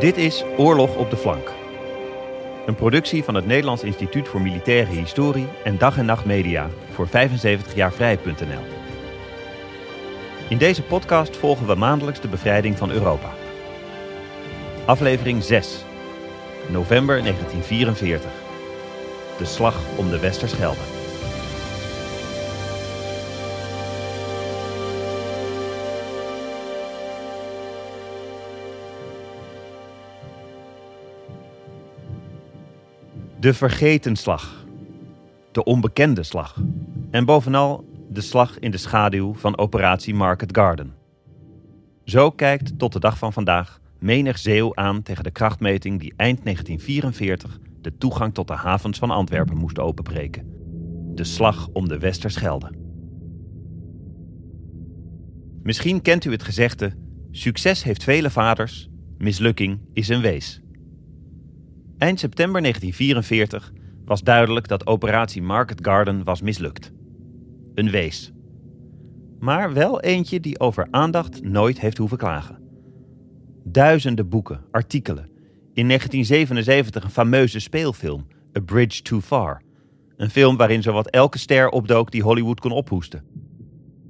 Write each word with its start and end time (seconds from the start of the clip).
Dit 0.00 0.16
is 0.16 0.44
Oorlog 0.56 0.96
op 0.96 1.10
de 1.10 1.16
Flank. 1.16 1.52
Een 2.66 2.74
productie 2.74 3.24
van 3.24 3.34
het 3.34 3.46
Nederlands 3.46 3.82
Instituut 3.82 4.28
voor 4.28 4.40
Militaire 4.40 4.90
Historie 4.90 5.46
en 5.64 5.78
Dag 5.78 5.98
en 5.98 6.04
Nacht 6.04 6.24
Media 6.24 6.70
voor 6.92 7.08
75jaarvrij.nl. 7.08 8.62
In 10.48 10.58
deze 10.58 10.82
podcast 10.82 11.36
volgen 11.36 11.66
we 11.66 11.74
maandelijks 11.74 12.20
de 12.20 12.28
bevrijding 12.28 12.78
van 12.78 12.90
Europa. 12.90 13.30
Aflevering 14.84 15.42
6. 15.42 15.84
November 16.68 17.22
1944. 17.22 18.30
De 19.38 19.44
slag 19.44 19.76
om 19.96 20.10
de 20.10 20.18
Westerschelde. 20.18 20.97
De 33.48 33.54
vergeten 33.54 34.16
slag. 34.16 34.66
De 35.52 35.64
onbekende 35.64 36.22
slag. 36.22 36.60
En 37.10 37.24
bovenal 37.24 37.84
de 38.10 38.20
slag 38.20 38.58
in 38.58 38.70
de 38.70 38.76
schaduw 38.76 39.34
van 39.34 39.58
operatie 39.58 40.14
Market 40.14 40.56
Garden. 40.56 40.94
Zo 42.04 42.30
kijkt 42.30 42.78
tot 42.78 42.92
de 42.92 43.00
dag 43.00 43.18
van 43.18 43.32
vandaag 43.32 43.80
menig 43.98 44.38
zeeuw 44.38 44.74
aan 44.74 45.02
tegen 45.02 45.24
de 45.24 45.30
krachtmeting 45.30 46.00
die 46.00 46.14
eind 46.16 46.42
1944 46.42 47.58
de 47.80 47.96
toegang 47.98 48.34
tot 48.34 48.46
de 48.46 48.54
havens 48.54 48.98
van 48.98 49.10
Antwerpen 49.10 49.56
moest 49.56 49.78
openbreken. 49.78 50.46
De 51.14 51.24
slag 51.24 51.68
om 51.72 51.88
de 51.88 51.98
Westerschelde. 51.98 52.70
Misschien 55.62 56.02
kent 56.02 56.24
u 56.24 56.30
het 56.30 56.42
gezegde: 56.42 56.92
succes 57.30 57.82
heeft 57.82 58.04
vele 58.04 58.30
vaders, 58.30 58.88
mislukking 59.18 59.80
is 59.92 60.08
een 60.08 60.20
wees. 60.20 60.62
Eind 61.98 62.18
september 62.20 62.60
1944 62.60 63.72
was 64.04 64.22
duidelijk 64.22 64.68
dat 64.68 64.86
operatie 64.86 65.42
Market 65.42 65.78
Garden 65.86 66.24
was 66.24 66.40
mislukt. 66.40 66.92
Een 67.74 67.90
wees. 67.90 68.32
Maar 69.38 69.72
wel 69.72 70.00
eentje 70.00 70.40
die 70.40 70.60
over 70.60 70.88
aandacht 70.90 71.42
nooit 71.42 71.80
heeft 71.80 71.98
hoeven 71.98 72.18
klagen. 72.18 72.58
Duizenden 73.64 74.28
boeken, 74.28 74.64
artikelen. 74.70 75.28
In 75.72 75.86
1977 75.86 77.04
een 77.04 77.10
fameuze 77.10 77.60
speelfilm, 77.60 78.26
A 78.58 78.60
Bridge 78.60 79.02
Too 79.02 79.20
Far. 79.20 79.62
Een 80.16 80.30
film 80.30 80.56
waarin 80.56 80.82
zowat 80.82 81.10
elke 81.10 81.38
ster 81.38 81.68
opdook 81.68 82.10
die 82.10 82.22
Hollywood 82.22 82.60
kon 82.60 82.72
ophoesten. 82.72 83.24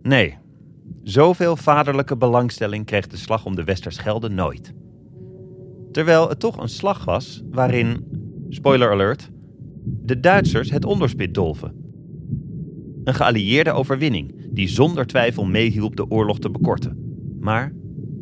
Nee, 0.02 0.38
zoveel 1.02 1.56
vaderlijke 1.56 2.16
belangstelling 2.16 2.86
kreeg 2.86 3.06
de 3.06 3.16
slag 3.16 3.44
om 3.44 3.54
de 3.54 3.64
Westerschelde 3.64 4.28
nooit. 4.28 4.72
Terwijl 5.92 6.28
het 6.28 6.40
toch 6.40 6.60
een 6.60 6.68
slag 6.68 7.04
was 7.04 7.42
waarin, 7.50 8.04
spoiler 8.48 8.90
alert, 8.90 9.30
de 9.84 10.20
Duitsers 10.20 10.70
het 10.70 10.84
onderspit 10.84 11.34
dolven. 11.34 11.74
Een 13.04 13.14
geallieerde 13.14 13.72
overwinning 13.72 14.48
die 14.50 14.68
zonder 14.68 15.06
twijfel 15.06 15.44
meehielp 15.44 15.96
de 15.96 16.10
oorlog 16.10 16.38
te 16.38 16.50
bekorten. 16.50 16.98
Maar 17.40 17.72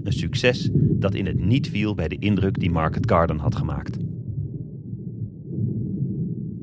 een 0.02 0.12
succes 0.12 0.70
dat 0.72 1.14
in 1.14 1.26
het 1.26 1.40
niet 1.40 1.68
viel 1.68 1.94
bij 1.94 2.08
de 2.08 2.18
indruk 2.18 2.58
die 2.58 2.70
Market 2.70 3.10
Garden 3.10 3.38
had 3.38 3.56
gemaakt. 3.56 3.96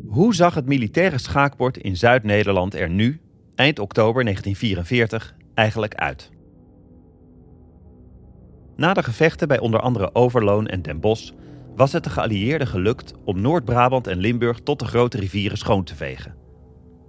Hoe 0.06 0.36
zag 0.36 0.56
het 0.56 0.66
militaire 0.66 1.18
schaakbord 1.18 1.78
in 1.78 1.98
Zuid-Nederland 1.98 2.76
er 2.76 2.90
nu, 2.90 3.20
eind 3.56 3.80
oktober 3.80 4.24
1944, 4.24 5.36
eigenlijk 5.54 5.96
uit? 5.96 6.32
Na 8.76 8.94
de 8.94 9.04
gevechten 9.04 9.48
bij 9.48 9.60
onder 9.60 9.80
andere 9.80 10.16
Overloon 10.16 10.68
en 10.68 10.82
Den 10.82 11.00
Bosch 11.00 11.32
was 11.76 11.92
het 11.92 12.04
de 12.04 12.10
geallieerden 12.10 12.68
gelukt 12.68 13.14
om 13.26 13.42
Noord-Brabant 13.42 14.08
en 14.08 14.18
Limburg 14.18 14.60
tot 14.60 14.80
de 14.80 14.86
grote 14.86 15.18
rivieren 15.18 15.58
schoon 15.58 15.84
te 15.84 15.96
vegen. 15.96 16.36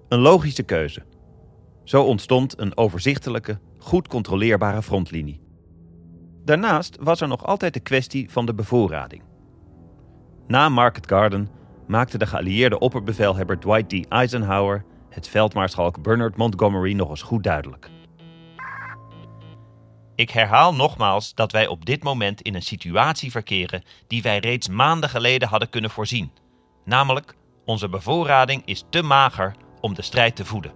Een 0.09 0.19
logische 0.19 0.63
keuze. 0.63 1.03
Zo 1.85 2.03
ontstond 2.03 2.59
een 2.59 2.77
overzichtelijke, 2.77 3.59
goed 3.79 4.09
controleerbare 4.09 4.83
frontlinie. 4.83 5.41
Daarnaast 6.45 6.97
was 7.01 7.21
er 7.21 7.29
nog 7.29 7.47
altijd 7.47 7.75
de 7.75 7.81
kwestie 7.81 8.31
van 8.31 8.47
de 8.47 8.55
bevoorrading. 8.55 9.23
Na 10.47 10.69
Market 10.69 11.07
Garden 11.07 11.49
maakte 11.87 12.19
de 12.19 12.27
geallieerde 12.27 12.79
opperbevelhebber 12.79 13.59
Dwight 13.59 13.89
D. 13.89 14.09
Eisenhower 14.09 14.85
het 15.15 15.29
veldmaarschalk 15.29 16.03
Bernard 16.03 16.37
Montgomery 16.37 16.93
nog 16.93 17.11
eens 17.11 17.23
goed 17.23 17.43
duidelijk. 17.43 17.91
Ik 20.17 20.31
herhaal 20.31 20.75
nogmaals 20.75 21.35
dat 21.35 21.53
wij 21.53 21.67
op 21.67 21.85
dit 21.85 22.03
moment 22.03 22.41
in 22.41 22.55
een 22.55 22.63
situatie 22.63 23.31
verkeren 23.31 23.83
die 24.07 24.23
wij 24.23 24.39
reeds 24.39 24.69
maanden 24.69 25.09
geleden 25.09 25.49
hadden 25.49 25.71
kunnen 25.71 25.91
voorzien. 25.91 26.31
Namelijk, 26.85 27.35
onze 27.65 27.89
bevoorrading 27.89 28.63
is 28.65 28.85
te 28.91 29.03
mager 29.03 29.55
om 29.81 29.95
de 29.95 30.03
strijd 30.03 30.37
te 30.37 30.45
voeden. 30.45 30.73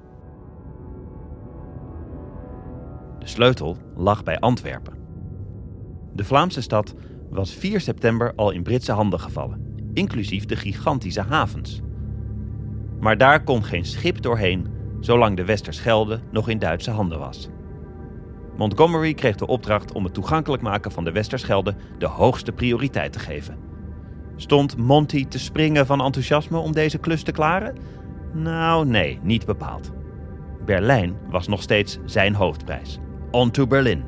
De 3.18 3.26
sleutel 3.26 3.76
lag 3.94 4.22
bij 4.22 4.38
Antwerpen. 4.38 4.98
De 6.14 6.24
Vlaamse 6.24 6.60
stad 6.60 6.94
was 7.30 7.54
4 7.54 7.80
september 7.80 8.32
al 8.36 8.50
in 8.50 8.62
Britse 8.62 8.92
handen 8.92 9.20
gevallen, 9.20 9.90
inclusief 9.94 10.44
de 10.44 10.56
gigantische 10.56 11.22
havens. 11.22 11.80
Maar 13.00 13.18
daar 13.18 13.44
kon 13.44 13.64
geen 13.64 13.84
schip 13.84 14.22
doorheen 14.22 14.66
zolang 15.00 15.36
de 15.36 15.44
Westerschelde 15.44 16.20
nog 16.32 16.48
in 16.48 16.58
Duitse 16.58 16.90
handen 16.90 17.18
was. 17.18 17.48
Montgomery 18.58 19.14
kreeg 19.14 19.36
de 19.36 19.46
opdracht 19.46 19.92
om 19.92 20.04
het 20.04 20.14
toegankelijk 20.14 20.62
maken 20.62 20.92
van 20.92 21.04
de 21.04 21.12
Westerschelde 21.12 21.74
de 21.98 22.06
hoogste 22.06 22.52
prioriteit 22.52 23.12
te 23.12 23.18
geven. 23.18 23.58
Stond 24.36 24.76
Monty 24.76 25.26
te 25.26 25.38
springen 25.38 25.86
van 25.86 26.00
enthousiasme 26.00 26.58
om 26.58 26.72
deze 26.72 26.98
klus 26.98 27.22
te 27.22 27.32
klaren? 27.32 27.76
Nou, 28.32 28.86
nee, 28.86 29.18
niet 29.22 29.46
bepaald. 29.46 29.90
Berlijn 30.64 31.16
was 31.30 31.48
nog 31.48 31.62
steeds 31.62 31.98
zijn 32.04 32.34
hoofdprijs. 32.34 32.98
On 33.30 33.50
to 33.50 33.66
Berlin. 33.66 34.04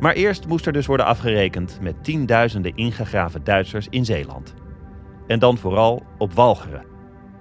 Maar 0.00 0.14
eerst 0.14 0.46
moest 0.46 0.66
er 0.66 0.72
dus 0.72 0.86
worden 0.86 1.06
afgerekend 1.06 1.78
met 1.80 2.04
tienduizenden 2.04 2.76
ingegraven 2.76 3.44
Duitsers 3.44 3.86
in 3.90 4.04
Zeeland. 4.04 4.54
En 5.26 5.38
dan 5.38 5.58
vooral 5.58 6.02
op 6.18 6.32
Walcheren. 6.32 6.86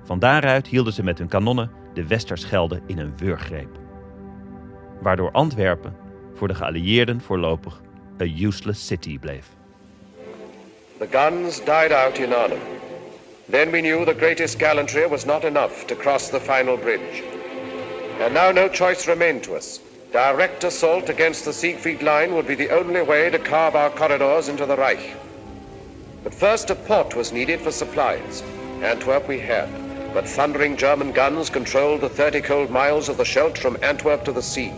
Van 0.04 0.20
daaruit 0.20 0.68
hielden 0.68 0.94
ze 0.94 1.04
met 1.04 1.18
hun 1.18 1.28
kanonnen 1.28 1.72
de 1.94 2.08
Westerschelde 2.08 2.82
in 2.86 3.00
een 3.00 3.18
wurggreep 3.18 3.82
waardoor 5.04 5.32
Antwerpen 5.32 5.96
voor 6.34 6.48
de 6.48 6.56
geallieerden 6.56 7.22
voorlopig 7.22 7.82
a 8.22 8.26
useless 8.26 8.88
city 8.88 9.20
bleef. 9.20 9.46
The 10.98 11.08
guns 11.08 11.64
died 11.66 11.92
out 11.92 12.18
in 12.18 12.34
Arnhem. 12.34 12.60
Then 13.50 13.72
we 13.72 13.82
knew 13.82 14.06
the 14.06 14.14
greatest 14.14 14.58
gallantry 14.58 15.08
was 15.08 15.26
not 15.26 15.44
enough 15.44 15.86
to 15.88 15.96
cross 15.96 16.30
the 16.30 16.40
final 16.40 16.78
bridge. 16.78 17.24
And 18.22 18.34
now 18.34 18.52
no 18.52 18.70
choice 18.70 19.08
remained 19.08 19.44
to 19.44 19.56
us. 19.56 19.80
Direct 20.12 20.64
assault 20.64 21.10
against 21.10 21.44
the 21.44 21.54
Siegfried 21.54 22.02
line 22.04 22.34
would 22.36 22.48
be 22.48 22.56
the 22.56 22.70
only 22.70 23.02
way 23.02 23.30
to 23.30 23.40
carve 23.40 23.76
our 23.76 23.90
corridors 23.90 24.48
into 24.48 24.66
the 24.66 24.78
Reich. 24.78 25.18
But 26.24 26.34
first 26.34 26.70
a 26.70 26.76
port 26.76 27.16
was 27.16 27.34
needed 27.34 27.60
for 27.60 27.72
supplies. 27.72 28.44
Antwerp 28.82 29.28
we 29.28 29.40
had, 29.40 29.68
but 30.14 30.28
thundering 30.28 30.78
German 30.78 31.12
guns 31.12 31.50
controlled 31.50 32.02
the 32.02 32.10
30 32.10 32.42
cold 32.42 32.70
miles 32.70 33.10
of 33.10 33.18
the 33.18 33.26
Scheldt 33.26 33.58
from 33.58 33.78
Antwerp 33.82 34.24
to 34.26 34.32
the 34.32 34.42
sea. 34.42 34.72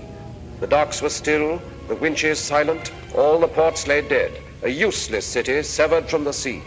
The 0.59 0.67
docks 0.67 1.01
were 1.01 1.09
still, 1.09 1.59
the 1.87 1.95
winches 1.95 2.39
silent, 2.39 2.91
all 3.15 3.39
the 3.39 3.47
ports 3.47 3.87
lay 3.87 4.01
dead, 4.01 4.31
a 4.63 4.69
useless 4.69 5.25
city 5.25 5.63
severed 5.63 6.09
from 6.09 6.23
the 6.23 6.33
sea. 6.33 6.61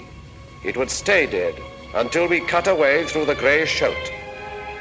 It 0.65 0.77
would 0.77 0.91
stay 0.91 1.27
dead 1.27 1.55
until 1.95 2.29
we 2.29 2.41
cut 2.41 2.67
away 2.67 3.05
through 3.07 3.27
the 3.27 3.35
grey 3.35 3.67
Scheldt. 3.67 4.13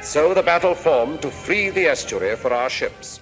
So 0.02 0.34
the 0.34 0.42
battle 0.42 0.74
formed 0.74 1.20
to 1.20 1.30
free 1.30 1.70
the 1.70 1.88
estuary 1.88 2.36
for 2.36 2.52
our 2.52 2.70
ships. 2.70 3.20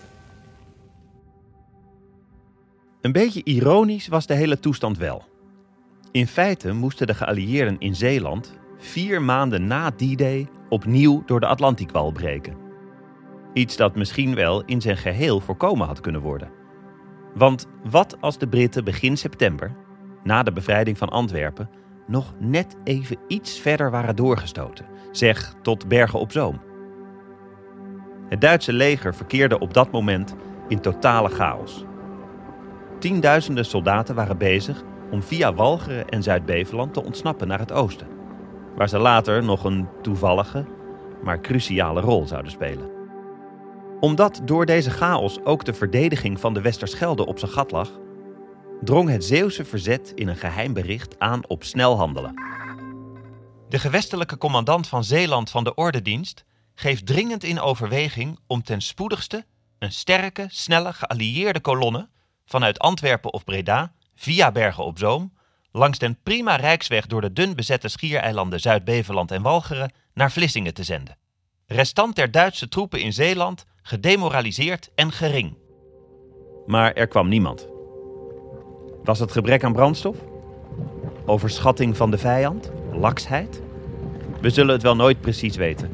Een 3.00 3.12
beetje 3.12 3.44
ironisch 3.44 4.08
was 4.08 4.26
de 4.26 4.34
hele 4.34 4.60
toestand 4.60 4.98
wel. 4.98 5.24
In 6.12 6.26
feite 6.26 6.72
moesten 6.72 7.06
de 7.06 7.14
geallieerden 7.14 7.76
in 7.78 7.94
Zeeland 7.94 8.52
vier 8.78 9.22
maanden 9.22 9.66
na 9.66 9.90
D-Day 9.90 10.48
opnieuw 10.68 11.22
door 11.26 11.40
de 11.40 11.46
Atlantikwal 11.46 12.12
breken. 12.12 12.65
Iets 13.56 13.76
dat 13.76 13.96
misschien 13.96 14.34
wel 14.34 14.62
in 14.64 14.80
zijn 14.80 14.96
geheel 14.96 15.40
voorkomen 15.40 15.86
had 15.86 16.00
kunnen 16.00 16.20
worden. 16.20 16.50
Want 17.34 17.66
wat 17.90 18.16
als 18.20 18.38
de 18.38 18.48
Britten 18.48 18.84
begin 18.84 19.16
september, 19.16 19.76
na 20.22 20.42
de 20.42 20.52
bevrijding 20.52 20.98
van 20.98 21.08
Antwerpen, 21.08 21.70
nog 22.06 22.34
net 22.38 22.76
even 22.84 23.16
iets 23.28 23.60
verder 23.60 23.90
waren 23.90 24.16
doorgestoten, 24.16 24.86
zeg 25.10 25.54
tot 25.62 25.88
Bergen 25.88 26.18
op 26.18 26.32
Zoom? 26.32 26.60
Het 28.28 28.40
Duitse 28.40 28.72
leger 28.72 29.14
verkeerde 29.14 29.58
op 29.58 29.74
dat 29.74 29.90
moment 29.90 30.34
in 30.68 30.80
totale 30.80 31.28
chaos. 31.28 31.84
Tienduizenden 32.98 33.64
soldaten 33.64 34.14
waren 34.14 34.38
bezig 34.38 34.82
om 35.10 35.22
via 35.22 35.54
Walcheren 35.54 36.08
en 36.08 36.22
Zuid-Beveland 36.22 36.94
te 36.94 37.04
ontsnappen 37.04 37.48
naar 37.48 37.58
het 37.58 37.72
oosten, 37.72 38.08
waar 38.74 38.88
ze 38.88 38.98
later 38.98 39.44
nog 39.44 39.64
een 39.64 39.88
toevallige, 40.02 40.64
maar 41.22 41.40
cruciale 41.40 42.00
rol 42.00 42.26
zouden 42.26 42.52
spelen 42.52 42.95
omdat 44.00 44.40
door 44.44 44.66
deze 44.66 44.90
chaos 44.90 45.44
ook 45.44 45.64
de 45.64 45.74
verdediging 45.74 46.40
van 46.40 46.54
de 46.54 46.60
Westerschelde 46.60 47.26
op 47.26 47.38
zijn 47.38 47.50
gat 47.50 47.70
lag, 47.70 47.90
drong 48.80 49.08
het 49.08 49.24
Zeeuwse 49.24 49.64
verzet 49.64 50.12
in 50.14 50.28
een 50.28 50.36
geheim 50.36 50.72
bericht 50.72 51.18
aan 51.18 51.48
op 51.48 51.64
snel 51.64 51.96
handelen. 51.96 52.34
De 53.68 53.78
gewestelijke 53.78 54.38
commandant 54.38 54.88
van 54.88 55.04
Zeeland 55.04 55.50
van 55.50 55.64
de 55.64 55.74
Ordedienst 55.74 56.44
geeft 56.74 57.06
dringend 57.06 57.44
in 57.44 57.60
overweging 57.60 58.38
om 58.46 58.62
ten 58.62 58.80
spoedigste 58.80 59.44
een 59.78 59.92
sterke, 59.92 60.46
snelle, 60.48 60.92
geallieerde 60.92 61.60
kolonne 61.60 62.08
vanuit 62.46 62.78
Antwerpen 62.78 63.32
of 63.32 63.44
Breda 63.44 63.92
via 64.14 64.52
Bergen 64.52 64.84
op 64.84 64.98
Zoom 64.98 65.32
langs 65.72 65.98
den 65.98 66.18
prima 66.22 66.56
rijksweg 66.56 67.06
door 67.06 67.20
de 67.20 67.32
dun 67.32 67.54
bezette 67.54 67.88
schiereilanden 67.88 68.60
Zuid-Beveland 68.60 69.30
en 69.30 69.42
Walcheren 69.42 69.92
naar 70.14 70.32
Vlissingen 70.32 70.74
te 70.74 70.82
zenden. 70.82 71.16
Restant 71.66 72.16
der 72.16 72.30
Duitse 72.30 72.68
troepen 72.68 73.00
in 73.00 73.12
Zeeland 73.12 73.64
gedemoraliseerd 73.86 74.90
en 74.94 75.12
gering. 75.12 75.56
Maar 76.66 76.92
er 76.92 77.06
kwam 77.06 77.28
niemand. 77.28 77.68
Was 79.04 79.18
het 79.18 79.32
gebrek 79.32 79.64
aan 79.64 79.72
brandstof? 79.72 80.16
Overschatting 81.26 81.96
van 81.96 82.10
de 82.10 82.18
vijand? 82.18 82.70
Laksheid? 82.92 83.62
We 84.40 84.50
zullen 84.50 84.72
het 84.72 84.82
wel 84.82 84.96
nooit 84.96 85.20
precies 85.20 85.56
weten. 85.56 85.90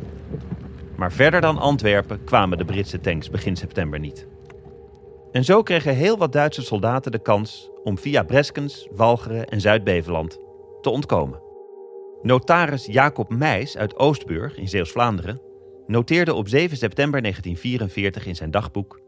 Maar 0.96 1.12
verder 1.12 1.40
dan 1.40 1.58
Antwerpen 1.58 2.24
kwamen 2.24 2.58
de 2.58 2.64
Britse 2.64 3.00
tanks 3.00 3.30
begin 3.30 3.56
september 3.56 3.98
niet. 3.98 4.26
En 5.32 5.44
zo 5.44 5.62
kregen 5.62 5.94
heel 5.94 6.18
wat 6.18 6.32
Duitse 6.32 6.62
soldaten 6.62 7.12
de 7.12 7.22
kans 7.22 7.70
om 7.84 7.98
via 7.98 8.22
Breskens, 8.22 8.88
Walcheren 8.92 9.46
en 9.46 9.60
Zuid-Beveland 9.60 10.38
te 10.80 10.90
ontkomen. 10.90 11.42
Notaris 12.22 12.86
Jacob 12.86 13.30
Meijs 13.30 13.76
uit 13.76 13.98
Oostburg 13.98 14.56
in 14.56 14.68
Zeeuws-Vlaanderen 14.68 15.51
noteerde 15.92 16.34
op 16.34 16.48
7 16.48 16.76
september 16.76 17.20
1944 17.20 18.26
in 18.26 18.36
zijn 18.36 18.50
dagboek: 18.50 19.00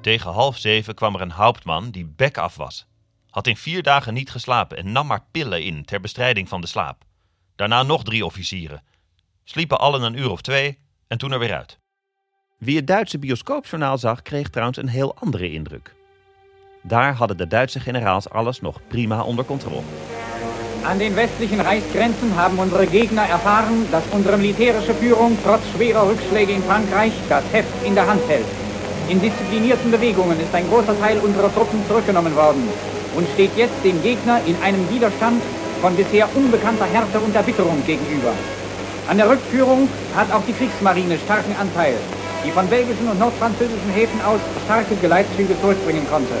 Tegen 0.00 0.32
half 0.32 0.56
zeven 0.58 0.94
kwam 0.94 1.14
er 1.14 1.20
een 1.20 1.30
hauptman 1.30 1.90
die 1.90 2.06
bek 2.16 2.38
af 2.38 2.56
was. 2.56 2.86
Had 3.30 3.46
in 3.46 3.56
vier 3.56 3.82
dagen 3.82 4.14
niet 4.14 4.30
geslapen 4.30 4.76
en 4.76 4.92
nam 4.92 5.06
maar 5.06 5.26
pillen 5.30 5.62
in 5.62 5.84
ter 5.84 6.00
bestrijding 6.00 6.48
van 6.48 6.60
de 6.60 6.66
slaap. 6.66 7.04
Daarna 7.56 7.82
nog 7.82 8.04
drie 8.04 8.24
officieren. 8.24 8.82
Sliepen 9.44 9.78
allen 9.78 10.02
een 10.02 10.18
uur 10.18 10.30
of 10.30 10.40
twee 10.40 10.78
en 11.08 11.18
toen 11.18 11.32
er 11.32 11.38
weer 11.38 11.54
uit. 11.54 11.78
Wie 12.58 12.76
het 12.76 12.86
Duitse 12.86 13.18
bioscoopjournaal 13.18 13.98
zag, 13.98 14.22
kreeg 14.22 14.48
trouwens 14.48 14.78
een 14.78 14.88
heel 14.88 15.16
andere 15.16 15.52
indruk. 15.52 15.94
Daar 16.82 17.14
hadden 17.14 17.36
de 17.36 17.46
Duitse 17.46 17.80
generaals 17.80 18.28
alles 18.28 18.60
nog 18.60 18.80
prima 18.88 19.22
onder 19.22 19.44
controle. 19.44 19.82
An 20.84 20.98
den 20.98 21.16
westlichen 21.16 21.60
Reichsgrenzen 21.60 22.36
haben 22.36 22.58
unsere 22.58 22.86
Gegner 22.86 23.22
erfahren, 23.22 23.86
dass 23.90 24.04
unsere 24.12 24.36
militärische 24.36 24.94
Führung 24.94 25.36
trotz 25.44 25.62
schwerer 25.74 26.08
Rückschläge 26.08 26.52
in 26.52 26.62
Frankreich 26.62 27.12
das 27.28 27.44
Heft 27.52 27.68
in 27.84 27.94
der 27.94 28.06
Hand 28.06 28.22
hält. 28.28 28.46
In 29.08 29.20
disziplinierten 29.20 29.90
Bewegungen 29.90 30.38
ist 30.40 30.54
ein 30.54 30.68
großer 30.68 30.98
Teil 30.98 31.18
unserer 31.18 31.52
Truppen 31.54 31.80
zurückgenommen 31.86 32.34
worden 32.34 32.68
und 33.14 33.28
steht 33.34 33.56
jetzt 33.56 33.84
dem 33.84 34.02
Gegner 34.02 34.40
in 34.46 34.56
einem 34.62 34.88
Widerstand 34.90 35.42
von 35.80 35.94
bisher 35.94 36.28
unbekannter 36.34 36.86
Härte 36.86 37.20
und 37.20 37.34
Erbitterung 37.34 37.84
gegenüber. 37.86 38.32
An 39.08 39.18
der 39.18 39.30
Rückführung 39.30 39.88
hat 40.16 40.32
auch 40.32 40.42
die 40.46 40.52
Kriegsmarine 40.52 41.18
starken 41.18 41.54
Anteil, 41.56 41.94
die 42.44 42.50
von 42.50 42.68
belgischen 42.68 43.08
und 43.08 43.18
nordfranzösischen 43.18 43.90
Häfen 43.90 44.20
aus 44.22 44.40
starke 44.64 44.96
Geleitzüge 44.96 45.60
zurückbringen 45.60 46.06
konnte. 46.10 46.34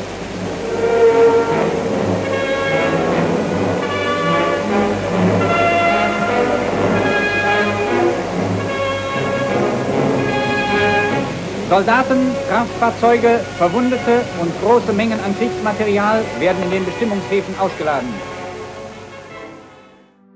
Soldaten, 11.68 12.32
Kraftfahrzeuge, 12.48 13.40
Verwundete 13.56 14.24
und 14.40 14.52
große 14.60 14.92
Mengen 14.92 15.18
an 15.20 15.34
Kriegsmaterial 15.36 16.22
werden 16.38 16.62
in 16.62 16.70
den 16.70 16.84
Bestimmungshäfen 16.84 17.58
ausgeladen. 17.58 18.08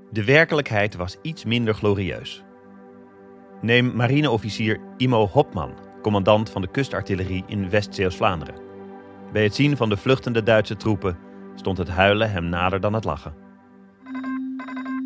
De 0.09 0.23
werkelijkheid 0.23 0.97
was 0.97 1.17
iets 1.21 1.45
minder 1.45 1.73
glorieus. 1.73 2.43
Neem 3.61 3.95
marineofficier 3.95 4.79
Imo 4.97 5.27
Hopman, 5.27 5.73
commandant 6.01 6.49
van 6.49 6.61
de 6.61 6.67
kustartillerie 6.67 7.43
in 7.47 7.69
West-Zeeuws-Vlaanderen. 7.69 8.55
Bij 9.31 9.43
het 9.43 9.55
zien 9.55 9.77
van 9.77 9.89
de 9.89 9.97
vluchtende 9.97 10.43
Duitse 10.43 10.77
troepen 10.77 11.17
stond 11.55 11.77
het 11.77 11.89
huilen 11.89 12.31
hem 12.31 12.45
nader 12.45 12.79
dan 12.79 12.93
het 12.93 13.03
lachen. 13.03 13.33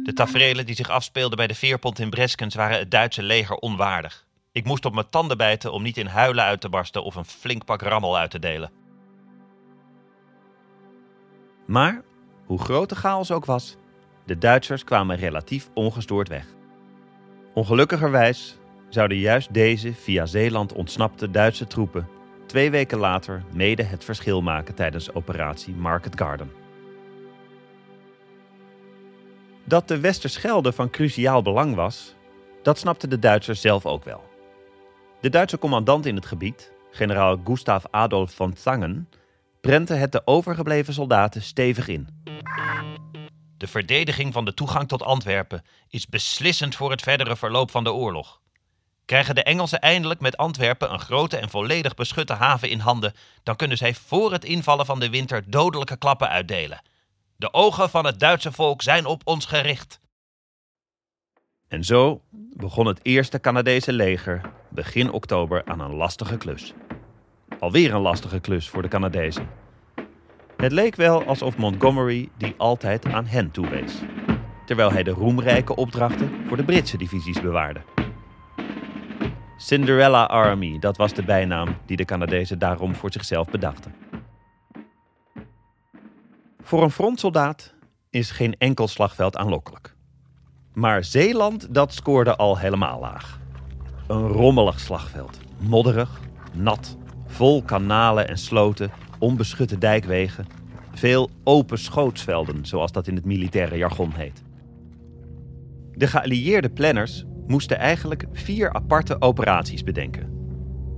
De 0.04 0.14
taferelen 0.14 0.66
die 0.66 0.76
zich 0.76 0.90
afspeelden 0.90 1.38
bij 1.38 1.48
de 1.48 1.56
veerpont 1.56 2.00
in 2.00 2.10
Breskens 2.10 2.56
waren 2.56 2.80
het 2.80 2.92
Duitse 2.92 3.24
leger 3.24 3.56
onwaardig. 3.56 4.25
Ik 4.56 4.66
moest 4.66 4.86
op 4.86 4.94
mijn 4.94 5.10
tanden 5.10 5.38
bijten 5.38 5.72
om 5.72 5.84
niet 5.84 5.98
in 5.98 6.06
huilen 6.06 6.44
uit 6.44 6.62
te 6.62 6.70
barsten 6.70 7.04
of 7.04 7.16
een 7.16 7.26
flink 7.26 7.66
pak 7.66 7.82
rammel 7.82 8.18
uit 8.18 8.32
te 8.32 8.40
delen. 8.40 8.72
Maar, 11.66 12.04
hoe 12.46 12.60
groot 12.60 12.90
de 12.90 12.96
chaos 12.96 13.32
ook 13.32 13.46
was, 13.46 13.76
de 14.26 14.38
Duitsers 14.38 14.84
kwamen 14.84 15.16
relatief 15.16 15.70
ongestoord 15.74 16.28
weg. 16.28 16.46
Ongelukkigerwijs 17.54 18.58
zouden 18.90 19.18
juist 19.18 19.54
deze 19.54 19.94
via 19.94 20.26
Zeeland 20.26 20.74
ontsnapte 20.74 21.32
Duitse 21.32 21.68
troepen 21.68 22.08
twee 22.46 22.72
weken 22.72 22.98
later 22.98 23.44
mede 23.54 23.84
het 23.84 24.04
verschil 24.04 24.42
maken 24.42 24.76
tijdens 24.76 25.14
operatie 25.14 25.74
Market 25.76 26.18
Garden. 26.20 26.52
Dat 29.64 29.88
de 29.88 30.00
Westerschelde 30.00 30.72
van 30.72 30.90
cruciaal 30.90 31.42
belang 31.42 31.76
was, 31.76 32.16
dat 32.62 32.78
snapten 32.78 33.10
de 33.10 33.20
Duitsers 33.20 33.62
zelf 33.62 33.86
ook 33.86 34.04
wel. 34.04 34.34
De 35.26 35.32
Duitse 35.32 35.58
commandant 35.58 36.06
in 36.06 36.16
het 36.16 36.26
gebied, 36.26 36.72
generaal 36.92 37.42
Gustav 37.44 37.84
Adolf 37.92 38.32
von 38.34 38.54
Zangen, 38.58 39.10
prentte 39.62 39.94
het 39.94 40.12
de 40.12 40.22
overgebleven 40.26 40.94
soldaten 40.94 41.42
stevig 41.42 41.88
in. 41.88 42.08
De 43.58 43.68
verdediging 43.68 44.34
van 44.34 44.46
de 44.46 44.54
toegang 44.54 44.88
tot 44.88 45.04
Antwerpen 45.04 45.64
is 45.90 46.08
beslissend 46.08 46.76
voor 46.76 46.92
het 46.92 47.02
verdere 47.02 47.36
verloop 47.36 47.72
van 47.72 47.84
de 47.84 47.94
oorlog. 47.94 48.42
Krijgen 49.06 49.36
de 49.36 49.44
Engelsen 49.44 49.80
eindelijk 49.80 50.20
met 50.20 50.38
Antwerpen 50.38 50.94
een 50.94 51.00
grote 51.00 51.38
en 51.38 51.50
volledig 51.50 51.96
beschutte 51.96 52.34
haven 52.34 52.70
in 52.70 52.80
handen, 52.80 53.14
dan 53.44 53.56
kunnen 53.56 53.78
zij 53.78 53.94
voor 53.94 54.32
het 54.32 54.44
invallen 54.44 54.86
van 54.86 55.00
de 55.00 55.10
winter 55.10 55.44
dodelijke 55.50 55.98
klappen 55.98 56.30
uitdelen. 56.30 56.82
De 57.36 57.54
ogen 57.54 57.90
van 57.90 58.06
het 58.06 58.20
Duitse 58.20 58.52
volk 58.52 58.82
zijn 58.82 59.06
op 59.06 59.22
ons 59.24 59.46
gericht. 59.46 60.00
En 61.68 61.84
zo 61.84 62.22
begon 62.58 62.86
het 62.86 63.00
eerste 63.02 63.40
Canadese 63.40 63.94
leger 63.94 64.42
begin 64.76 65.12
oktober 65.12 65.62
aan 65.66 65.80
een 65.80 65.96
lastige 65.96 66.38
klus. 66.38 66.74
Alweer 67.60 67.94
een 67.94 68.02
lastige 68.02 68.40
klus 68.40 68.70
voor 68.70 68.82
de 68.82 68.88
Canadezen. 68.88 69.48
Het 70.58 70.72
leek 70.72 70.96
wel 70.96 71.24
alsof 71.24 71.58
Montgomery 71.58 72.30
die 72.38 72.54
altijd 72.58 73.06
aan 73.06 73.26
hen 73.26 73.52
toewees, 73.52 74.02
terwijl 74.66 74.92
hij 74.92 75.04
de 75.04 75.12
roemrijke 75.12 75.76
opdrachten 75.76 76.32
voor 76.48 76.58
de 76.58 76.64
Britse 76.64 76.98
divisies 76.98 77.42
bewaarde. 77.42 77.82
Cinderella 79.58 80.24
Army, 80.24 80.80
dat 80.80 80.98
was 80.98 81.14
de 81.14 81.24
bijnaam 81.24 81.78
die 81.86 81.98
de 81.98 82.06
Canadezen 82.06 82.60
daarom 82.60 82.96
voor 82.96 83.12
zichzelf 83.12 83.50
bedachten. 83.50 83.96
Voor 86.62 86.84
een 86.84 86.92
frontsoldaat 86.92 87.74
is 88.10 88.32
geen 88.32 88.56
enkel 88.58 88.88
slagveld 88.88 89.38
aanlokkelijk. 89.38 89.96
Maar 90.74 91.04
Zeeland, 91.04 91.74
dat 91.74 91.94
scoorde 91.94 92.36
al 92.36 92.58
helemaal 92.58 93.00
laag. 93.00 93.40
Een 94.08 94.28
rommelig 94.28 94.80
slagveld. 94.80 95.40
Modderig, 95.60 96.20
nat, 96.54 96.98
vol 97.26 97.64
kanalen 97.64 98.28
en 98.28 98.38
sloten, 98.38 98.92
onbeschutte 99.20 99.78
dijkwegen. 99.78 100.46
Veel 100.94 101.30
open 101.44 101.80
schootsvelden, 101.80 102.66
zoals 102.66 102.92
dat 102.92 103.08
in 103.08 103.16
het 103.16 103.26
militaire 103.26 103.78
jargon 103.78 104.12
heet. 104.12 104.44
De 105.92 106.08
geallieerde 106.08 106.70
planners 106.70 107.24
moesten 107.48 107.78
eigenlijk 107.78 108.26
vier 108.32 108.74
aparte 108.74 109.22
operaties 109.22 109.84
bedenken. 109.84 110.34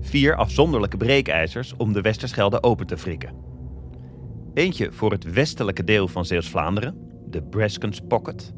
Vier 0.02 0.36
afzonderlijke 0.36 0.98
breekijzers 0.98 1.74
om 1.78 1.94
de 1.94 2.02
Westerschelde 2.02 2.64
open 2.64 2.88
te 2.88 2.98
frikken. 2.98 3.36
Eentje 4.54 4.92
voor 4.92 5.12
het 5.12 5.32
westelijke 5.32 5.84
deel 5.84 6.08
van 6.08 6.26
Zeeuws-Vlaanderen, 6.26 6.98
de 7.30 7.44
Breskens 7.44 8.02
Pocket. 8.08 8.54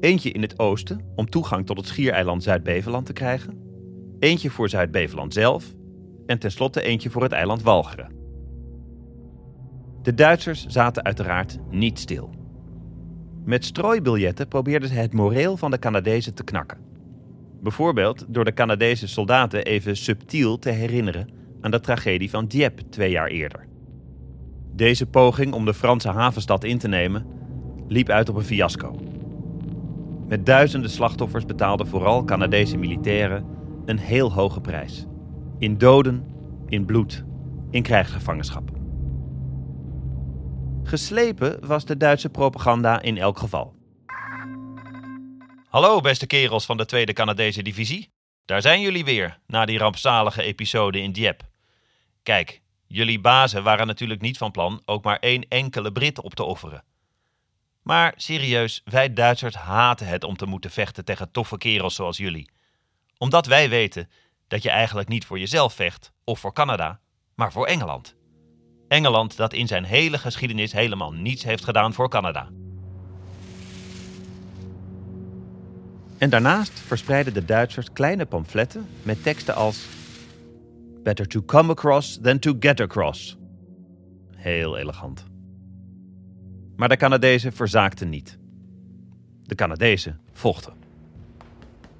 Eentje 0.00 0.32
in 0.32 0.42
het 0.42 0.58
oosten 0.58 1.00
om 1.14 1.30
toegang 1.30 1.66
tot 1.66 1.76
het 1.76 1.86
schiereiland 1.86 2.42
Zuid-Beveland 2.42 3.06
te 3.06 3.12
krijgen. 3.12 3.67
Eentje 4.18 4.50
voor 4.50 4.68
Zuid-Beveland 4.68 5.32
zelf. 5.32 5.74
En 6.26 6.38
tenslotte 6.38 6.82
eentje 6.82 7.10
voor 7.10 7.22
het 7.22 7.32
eiland 7.32 7.62
Walcheren. 7.62 8.12
De 10.02 10.14
Duitsers 10.14 10.66
zaten 10.66 11.04
uiteraard 11.04 11.58
niet 11.70 11.98
stil. 11.98 12.30
Met 13.44 13.64
strooibiljetten 13.64 14.48
probeerden 14.48 14.88
ze 14.88 14.94
het 14.94 15.12
moreel 15.12 15.56
van 15.56 15.70
de 15.70 15.78
Canadezen 15.78 16.34
te 16.34 16.44
knakken. 16.44 16.78
Bijvoorbeeld 17.62 18.24
door 18.28 18.44
de 18.44 18.52
Canadese 18.52 19.08
soldaten 19.08 19.64
even 19.64 19.96
subtiel 19.96 20.58
te 20.58 20.70
herinneren 20.70 21.28
aan 21.60 21.70
de 21.70 21.80
tragedie 21.80 22.30
van 22.30 22.46
Dieppe 22.46 22.88
twee 22.88 23.10
jaar 23.10 23.28
eerder. 23.28 23.66
Deze 24.74 25.06
poging 25.06 25.52
om 25.52 25.64
de 25.64 25.74
Franse 25.74 26.08
havenstad 26.08 26.64
in 26.64 26.78
te 26.78 26.88
nemen 26.88 27.26
liep 27.88 28.08
uit 28.08 28.28
op 28.28 28.36
een 28.36 28.44
fiasco. 28.44 29.00
Met 30.28 30.46
duizenden 30.46 30.90
slachtoffers 30.90 31.44
betaalden 31.44 31.86
vooral 31.86 32.24
Canadese 32.24 32.76
militairen 32.76 33.44
een 33.88 33.98
heel 33.98 34.32
hoge 34.32 34.60
prijs. 34.60 35.04
In 35.58 35.78
doden, 35.78 36.26
in 36.66 36.84
bloed, 36.84 37.24
in 37.70 37.82
krijgsgevangenschap. 37.82 38.70
Geslepen 40.82 41.66
was 41.66 41.84
de 41.84 41.96
Duitse 41.96 42.28
propaganda 42.28 43.02
in 43.02 43.18
elk 43.18 43.38
geval. 43.38 43.74
Hallo 45.68 46.00
beste 46.00 46.26
kerels 46.26 46.66
van 46.66 46.76
de 46.76 46.86
Tweede 46.86 47.12
Canadese 47.12 47.62
Divisie. 47.62 48.10
Daar 48.44 48.62
zijn 48.62 48.80
jullie 48.80 49.04
weer, 49.04 49.38
na 49.46 49.64
die 49.64 49.78
rampzalige 49.78 50.42
episode 50.42 51.00
in 51.00 51.12
Dieppe. 51.12 51.44
Kijk, 52.22 52.60
jullie 52.86 53.20
bazen 53.20 53.62
waren 53.62 53.86
natuurlijk 53.86 54.20
niet 54.20 54.38
van 54.38 54.50
plan 54.50 54.82
ook 54.84 55.04
maar 55.04 55.18
één 55.18 55.48
enkele 55.48 55.92
Brit 55.92 56.20
op 56.20 56.34
te 56.34 56.44
offeren. 56.44 56.84
Maar 57.82 58.12
serieus, 58.16 58.82
wij 58.84 59.12
Duitsers 59.12 59.54
haten 59.54 60.06
het 60.06 60.24
om 60.24 60.36
te 60.36 60.46
moeten 60.46 60.70
vechten 60.70 61.04
tegen 61.04 61.30
toffe 61.30 61.58
kerels 61.58 61.94
zoals 61.94 62.16
jullie. 62.16 62.50
Omdat 63.18 63.46
wij 63.46 63.68
weten 63.68 64.08
dat 64.48 64.62
je 64.62 64.70
eigenlijk 64.70 65.08
niet 65.08 65.24
voor 65.26 65.38
jezelf 65.38 65.72
vecht 65.74 66.12
of 66.24 66.38
voor 66.38 66.52
Canada, 66.52 67.00
maar 67.34 67.52
voor 67.52 67.66
Engeland. 67.66 68.16
Engeland 68.88 69.36
dat 69.36 69.52
in 69.52 69.66
zijn 69.66 69.84
hele 69.84 70.18
geschiedenis 70.18 70.72
helemaal 70.72 71.12
niets 71.12 71.44
heeft 71.44 71.64
gedaan 71.64 71.92
voor 71.92 72.08
Canada. 72.08 72.48
En 76.18 76.30
daarnaast 76.30 76.80
verspreidden 76.80 77.34
de 77.34 77.44
Duitsers 77.44 77.92
kleine 77.92 78.26
pamfletten 78.26 78.88
met 79.02 79.22
teksten 79.22 79.54
als 79.54 79.86
Better 81.02 81.28
to 81.28 81.42
come 81.42 81.70
across 81.70 82.18
than 82.22 82.38
to 82.38 82.54
get 82.60 82.80
across. 82.80 83.36
Heel 84.36 84.78
elegant. 84.78 85.24
Maar 86.76 86.88
de 86.88 86.96
Canadezen 86.96 87.52
verzaakten 87.52 88.08
niet. 88.08 88.38
De 89.42 89.54
Canadezen 89.54 90.20
vochten. 90.32 90.87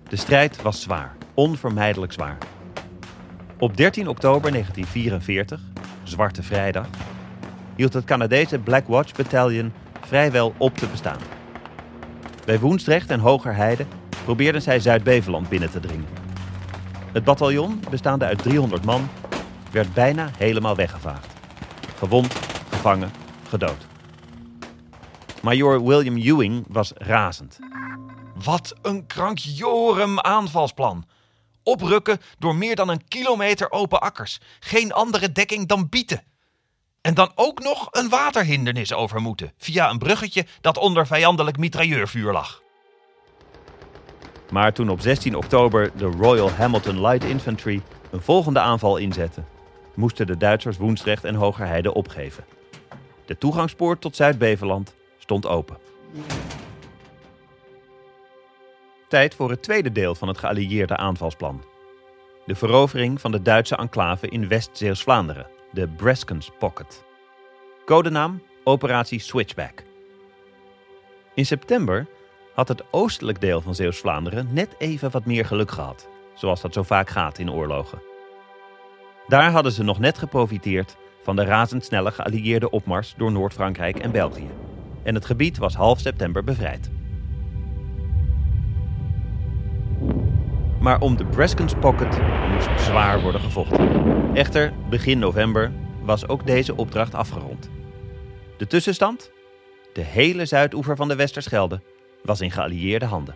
De 0.09 0.17
strijd 0.17 0.63
was 0.63 0.81
zwaar, 0.81 1.17
onvermijdelijk 1.35 2.13
zwaar. 2.13 2.39
Op 3.59 3.77
13 3.77 4.09
oktober 4.09 4.51
1944, 4.51 5.61
Zwarte 6.03 6.43
Vrijdag, 6.43 6.87
hield 7.77 7.93
het 7.93 8.05
Canadese 8.05 8.59
Black 8.59 8.87
Watch 8.87 9.13
Battalion 9.13 9.73
vrijwel 10.01 10.55
op 10.59 10.77
te 10.77 10.87
bestaan. 10.87 11.19
Bij 12.45 12.59
Woensdrecht 12.61 13.11
en 13.11 13.21
Hogerheide 13.21 13.87
probeerden 14.25 14.63
zij 14.63 14.81
Zuid-Beveland 14.81 15.49
binnen 15.49 15.71
te 15.71 15.81
dringen. 15.81 16.09
Het 17.13 17.25
bataljon, 17.25 17.81
bestaande 17.91 18.25
uit 18.25 18.43
300 18.43 18.85
man, 18.85 19.09
werd 19.71 19.95
bijna 19.95 20.31
helemaal 20.37 20.77
weggevaagd. 20.77 21.35
Gewond, 21.97 22.33
gevangen, 22.71 23.11
gedood. 23.49 23.87
Major 25.43 25.85
William 25.85 26.17
Ewing 26.17 26.65
was 26.69 26.93
razend. 26.97 27.59
Wat 28.45 28.75
een 28.83 29.07
krankjorum 29.07 30.21
aanvalsplan. 30.21 31.07
Oprukken 31.63 32.21
door 32.39 32.55
meer 32.55 32.77
dan 32.77 32.89
een 32.89 33.09
kilometer 33.09 33.71
open 33.71 34.01
akkers. 34.01 34.41
Geen 34.61 34.93
andere 34.93 35.33
dekking 35.33 35.69
dan 35.69 35.89
bieten. 35.89 36.23
En 37.01 37.15
dan 37.15 37.33
ook 37.35 37.63
nog 37.63 37.89
een 37.91 38.09
waterhindernis 38.09 38.93
over 38.93 39.21
moeten, 39.21 39.53
via 39.59 39.91
een 39.91 39.99
bruggetje 39.99 40.47
dat 40.61 40.79
onder 40.79 41.07
vijandelijk 41.07 41.57
mitrailleurvuur 41.57 42.33
lag. 42.33 42.63
Maar 44.51 44.73
toen 44.73 44.91
op 44.91 45.01
16 45.01 45.37
oktober 45.37 45.91
de 45.97 46.05
Royal 46.07 46.51
Hamilton 46.51 47.01
Light 47.01 47.25
Infantry 47.25 47.83
een 48.11 48.23
volgende 48.23 48.61
aanval 48.61 48.97
inzette, 48.97 49.43
moesten 49.95 50.27
de 50.27 50.37
Duitsers 50.37 50.77
Woensdrecht 50.77 51.25
en 51.25 51.35
Hogerheide 51.35 51.95
opgeven. 51.95 52.45
De 53.27 53.39
toegangspoort 53.39 54.01
tot 54.01 54.17
Zuid-Beveland 54.17 54.95
stond 55.19 55.47
open. 55.47 55.77
Tijd 59.09 59.35
voor 59.35 59.51
het 59.51 59.63
tweede 59.63 59.93
deel 59.93 60.15
van 60.15 60.29
het 60.29 60.39
geallieerde 60.39 60.97
aanvalsplan. 60.97 61.65
De 62.47 62.55
verovering 62.55 63.21
van 63.21 63.33
de 63.33 63.43
Duitse 63.43 63.77
enclave 63.77 64.29
in 64.29 64.49
West-Zeeuws-Vlaanderen, 64.49 65.47
de 65.73 65.89
Breskens 65.89 66.51
Pocket. 66.59 67.05
Codenaam 67.85 68.43
Operatie 68.65 69.21
Switchback. 69.21 69.83
In 71.35 71.47
september 71.47 72.07
had 72.55 72.69
het 72.69 72.83
oostelijk 72.91 73.41
deel 73.41 73.61
van 73.61 73.75
Zeeuws-Vlaanderen 73.75 74.49
net 74.51 74.75
even 74.79 75.11
wat 75.11 75.25
meer 75.25 75.45
geluk 75.45 75.71
gehad, 75.71 76.09
zoals 76.35 76.61
dat 76.61 76.73
zo 76.73 76.83
vaak 76.83 77.11
gaat 77.11 77.39
in 77.39 77.53
oorlogen. 77.53 78.03
Daar 79.27 79.51
hadden 79.51 79.73
ze 79.73 79.83
nog 79.83 79.99
net 79.99 80.19
geprofiteerd 80.19 80.97
van 81.23 81.37
de 81.37 81.45
razendsnelle 81.45 82.11
geallieerde 82.11 82.71
opmars 82.71 83.15
door 83.17 83.33
Noord-Frankrijk 83.33 83.99
en 83.99 84.11
België. 84.11 84.51
En 85.03 85.15
het 85.15 85.25
gebied 85.25 85.59
was 85.59 85.75
half 85.75 86.01
september 86.01 86.45
bevrijd. 86.45 86.91
Maar 90.81 91.01
om 91.01 91.17
de 91.17 91.27
Breskens 91.27 91.75
Pocket 91.81 92.19
moest 92.53 92.81
zwaar 92.81 93.21
worden 93.21 93.41
gevochten. 93.41 94.35
Echter, 94.35 94.73
begin 94.89 95.19
november 95.19 95.73
was 96.03 96.29
ook 96.29 96.47
deze 96.47 96.77
opdracht 96.77 97.15
afgerond. 97.15 97.71
De 98.57 98.67
tussenstand? 98.67 99.31
De 99.93 100.01
hele 100.01 100.47
zuidoever 100.47 100.97
van 100.97 101.09
de 101.09 101.17
Westerschelde 101.17 101.81
was 102.23 102.41
in 102.41 102.51
geallieerde 102.51 103.05
handen. 103.05 103.35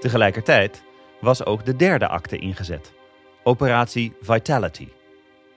Tegelijkertijd 0.00 0.84
was 1.20 1.44
ook 1.44 1.64
de 1.64 1.76
derde 1.76 2.08
acte 2.08 2.36
ingezet: 2.36 2.92
Operatie 3.42 4.12
Vitality, 4.20 4.88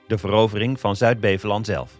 de 0.06 0.18
verovering 0.18 0.80
van 0.80 0.96
Zuid-Beveland 0.96 1.66
zelf. 1.66 1.92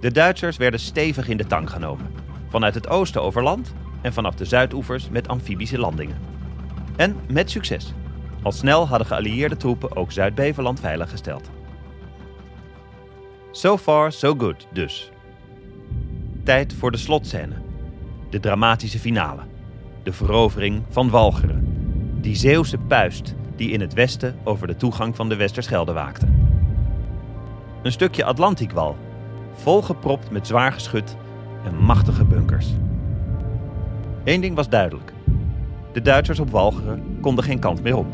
De 0.00 0.12
Duitsers 0.12 0.56
werden 0.56 0.80
stevig 0.80 1.28
in 1.28 1.36
de 1.36 1.46
tang 1.46 1.70
genomen, 1.70 2.14
vanuit 2.48 2.74
het 2.74 2.88
oosten 2.88 3.22
over 3.22 3.42
land 3.42 3.74
en 4.00 4.12
vanaf 4.12 4.34
de 4.34 4.44
zuidoevers 4.44 5.08
met 5.08 5.28
amfibische 5.28 5.78
landingen. 5.78 6.16
En 6.96 7.16
met 7.28 7.50
succes. 7.50 7.92
Al 8.42 8.52
snel 8.52 8.88
hadden 8.88 9.06
geallieerde 9.06 9.56
troepen 9.56 9.96
ook 9.96 10.12
Zuid-Beveland 10.12 10.80
veiliggesteld. 10.80 11.50
So 13.50 13.78
far, 13.78 14.12
so 14.12 14.34
good 14.38 14.66
dus. 14.72 15.10
Tijd 16.44 16.74
voor 16.74 16.90
de 16.90 16.98
slotscène. 16.98 17.54
De 18.30 18.40
dramatische 18.40 18.98
finale. 18.98 19.42
De 20.02 20.12
verovering 20.12 20.82
van 20.88 21.10
Walcheren. 21.10 21.66
Die 22.20 22.36
Zeeuwse 22.36 22.78
puist 22.78 23.34
die 23.56 23.70
in 23.70 23.80
het 23.80 23.94
westen 23.94 24.38
over 24.44 24.66
de 24.66 24.76
toegang 24.76 25.16
van 25.16 25.28
de 25.28 25.36
Westerschelde 25.36 25.92
waakte. 25.92 26.26
Een 27.82 27.92
stukje 27.92 28.24
Atlantiekwal, 28.24 28.96
volgepropt 29.52 30.30
met 30.30 30.46
zwaar 30.46 30.72
geschut 30.72 31.16
en 31.64 31.76
machtige 31.76 32.24
bunkers. 32.24 32.66
Eén 34.28 34.40
ding 34.40 34.54
was 34.54 34.68
duidelijk. 34.68 35.12
De 35.92 36.02
Duitsers 36.02 36.40
op 36.40 36.50
Walcheren 36.50 37.18
konden 37.20 37.44
geen 37.44 37.58
kant 37.58 37.82
meer 37.82 37.96
op. 37.96 38.06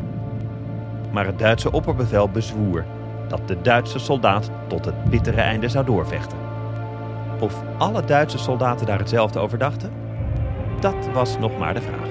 Maar 1.11 1.25
het 1.25 1.39
Duitse 1.39 1.71
opperbevel 1.71 2.29
bezwoer 2.29 2.85
dat 3.27 3.47
de 3.47 3.61
Duitse 3.61 3.99
soldaat 3.99 4.51
tot 4.67 4.85
het 4.85 5.03
bittere 5.03 5.41
einde 5.41 5.69
zou 5.69 5.85
doorvechten. 5.85 6.37
Of 7.39 7.61
alle 7.77 8.05
Duitse 8.05 8.37
soldaten 8.37 8.85
daar 8.85 8.99
hetzelfde 8.99 9.39
over 9.39 9.57
dachten? 9.57 9.91
Dat 10.79 11.09
was 11.13 11.37
nog 11.37 11.57
maar 11.57 11.73
de 11.73 11.81
vraag. 11.81 12.09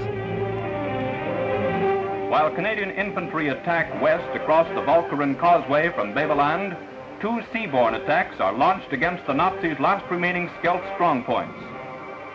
While 2.29 2.53
Canadian 2.55 2.91
infantry 2.91 3.51
attack 3.51 3.87
west 4.03 4.41
across 4.41 4.69
the 4.75 4.83
Valkyrin 4.85 5.37
Causeway 5.37 5.93
from 5.93 6.13
Beveland, 6.13 6.73
two 7.19 7.41
seaborne 7.53 8.01
attacks 8.03 8.39
are 8.39 8.57
launched 8.57 8.93
against 8.93 9.25
the 9.25 9.33
Nazis' 9.33 9.79
last 9.79 10.05
remaining 10.11 10.51
Scheldt 10.59 10.85
strongpoints. 10.95 11.74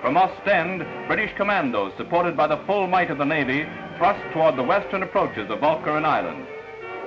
From 0.01 0.15
Ostend, 0.15 0.86
British 1.08 1.36
commandos, 1.36 1.91
supported 1.98 2.38
by 2.38 2.48
the 2.48 2.63
full 2.65 2.88
might 2.88 3.12
of 3.12 3.18
the 3.18 3.25
Navy, 3.25 3.68
thrust 3.98 4.22
toward 4.32 4.56
the 4.56 4.63
western 4.63 5.03
approaches 5.03 5.50
of 5.50 5.60
Valkyrin 5.60 6.06
Island. 6.06 6.48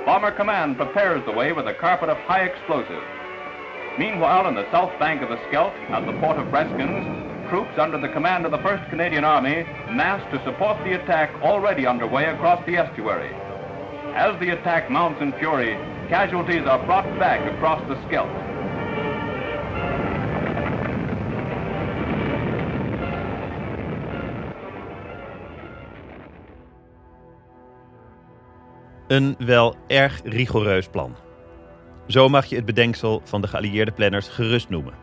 Bomber 0.04 0.30
Command 0.32 0.76
prepares 0.76 1.24
the 1.24 1.32
way 1.32 1.52
with 1.52 1.66
a 1.66 1.72
carpet 1.72 2.10
of 2.10 2.18
high 2.18 2.42
explosives. 2.42 3.06
Meanwhile, 3.98 4.46
on 4.46 4.54
the 4.54 4.70
south 4.70 4.92
bank 4.98 5.22
of 5.22 5.30
the 5.30 5.40
Scheldt, 5.48 5.72
at 5.88 6.04
the 6.04 6.18
port 6.20 6.36
of 6.36 6.48
Breskens, 6.48 7.48
troops 7.48 7.78
under 7.78 7.96
the 7.96 8.12
command 8.12 8.44
of 8.44 8.50
the 8.50 8.58
1st 8.58 8.90
Canadian 8.90 9.24
Army 9.24 9.64
massed 9.90 10.30
to 10.30 10.44
support 10.44 10.76
the 10.84 10.92
attack 10.92 11.32
already 11.42 11.86
underway 11.86 12.26
across 12.26 12.64
the 12.66 12.76
estuary. 12.76 13.32
As 14.14 14.38
the 14.38 14.50
attack 14.50 14.90
mounts 14.90 15.22
in 15.22 15.32
fury, 15.38 15.74
casualties 16.08 16.66
are 16.66 16.84
brought 16.84 17.08
back 17.18 17.40
across 17.54 17.80
the 17.88 17.96
Scheldt. 18.08 18.51
Een 29.12 29.34
wel 29.38 29.76
erg 29.86 30.20
rigoureus 30.24 30.88
plan. 30.88 31.16
Zo 32.06 32.28
mag 32.28 32.46
je 32.46 32.56
het 32.56 32.64
bedenksel 32.64 33.22
van 33.24 33.40
de 33.40 33.48
geallieerde 33.48 33.92
planners 33.92 34.28
gerust 34.28 34.68
noemen. 34.68 34.94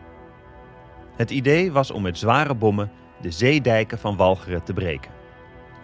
Het 1.16 1.32
idee 1.32 1.72
was 1.72 1.92
om 1.92 2.02
met 2.02 2.18
zware 2.18 2.56
bommen 2.56 2.92
de 3.22 3.32
zeedijken 3.32 4.00
van 4.00 4.18
Walcheren 4.18 4.64
te 4.64 4.74
breken. 4.74 5.12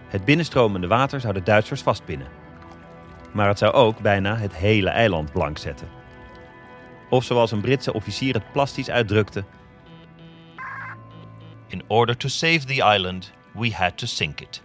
Het 0.07 0.25
binnenstromende 0.25 0.87
water 0.87 1.19
zou 1.19 1.33
de 1.33 1.43
Duitsers 1.43 1.81
vastpinnen. 1.81 2.27
Maar 3.33 3.47
het 3.47 3.57
zou 3.57 3.73
ook 3.73 3.99
bijna 3.99 4.35
het 4.35 4.55
hele 4.55 4.89
eiland 4.89 5.31
blank 5.31 5.57
zetten. 5.57 5.87
Of 7.09 7.23
zoals 7.23 7.51
een 7.51 7.61
Britse 7.61 7.93
officier 7.93 8.33
het 8.33 8.51
plastisch 8.51 8.89
uitdrukte: 8.89 9.43
In 11.67 11.83
order 11.87 12.17
to 12.17 12.27
save 12.27 12.65
the 12.65 12.93
island, 12.95 13.33
we 13.53 13.71
had 13.73 13.97
to 13.97 14.05
sink 14.05 14.41
it. 14.41 14.64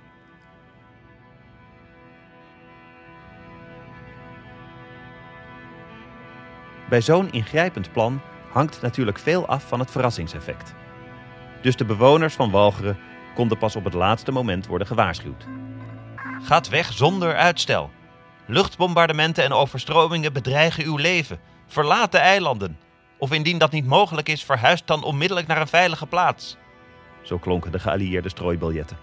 Bij 6.91 7.01
zo'n 7.01 7.33
ingrijpend 7.33 7.93
plan 7.93 8.21
hangt 8.53 8.83
natuurlijk 8.83 9.19
veel 9.19 9.47
af 9.47 9.69
van 9.69 9.79
het 9.79 9.91
verrassingseffect. 9.91 10.75
Dus 11.63 11.77
de 11.77 11.85
bewoners 11.85 12.35
van 12.35 12.51
Walcheren 12.51 12.99
konden 13.35 13.59
pas 13.59 13.77
op 13.77 13.85
het 13.85 13.95
laatste 13.95 14.33
moment 14.33 14.67
worden 14.67 14.87
gewaarschuwd. 14.87 15.45
Gaat 16.43 16.69
weg 16.69 16.93
zonder 16.93 17.37
uitstel. 17.37 17.91
Luchtbombardementen 18.47 19.45
en 19.45 19.53
overstromingen 19.53 20.33
bedreigen 20.33 20.85
uw 20.85 20.97
leven. 20.97 21.41
Verlaat 21.67 22.13
de 22.13 22.19
eilanden. 22.19 22.79
Of 23.19 23.33
indien 23.33 23.59
dat 23.59 23.71
niet 23.71 23.87
mogelijk 23.87 24.29
is, 24.29 24.45
verhuist 24.45 24.87
dan 24.87 25.03
onmiddellijk 25.05 25.47
naar 25.47 25.61
een 25.61 25.69
veilige 25.69 26.07
plaats. 26.07 26.57
Zo 27.23 27.39
klonken 27.39 27.73
de 27.73 27.79
geallieerde 27.79 28.29
strooibiljetten. 28.29 28.99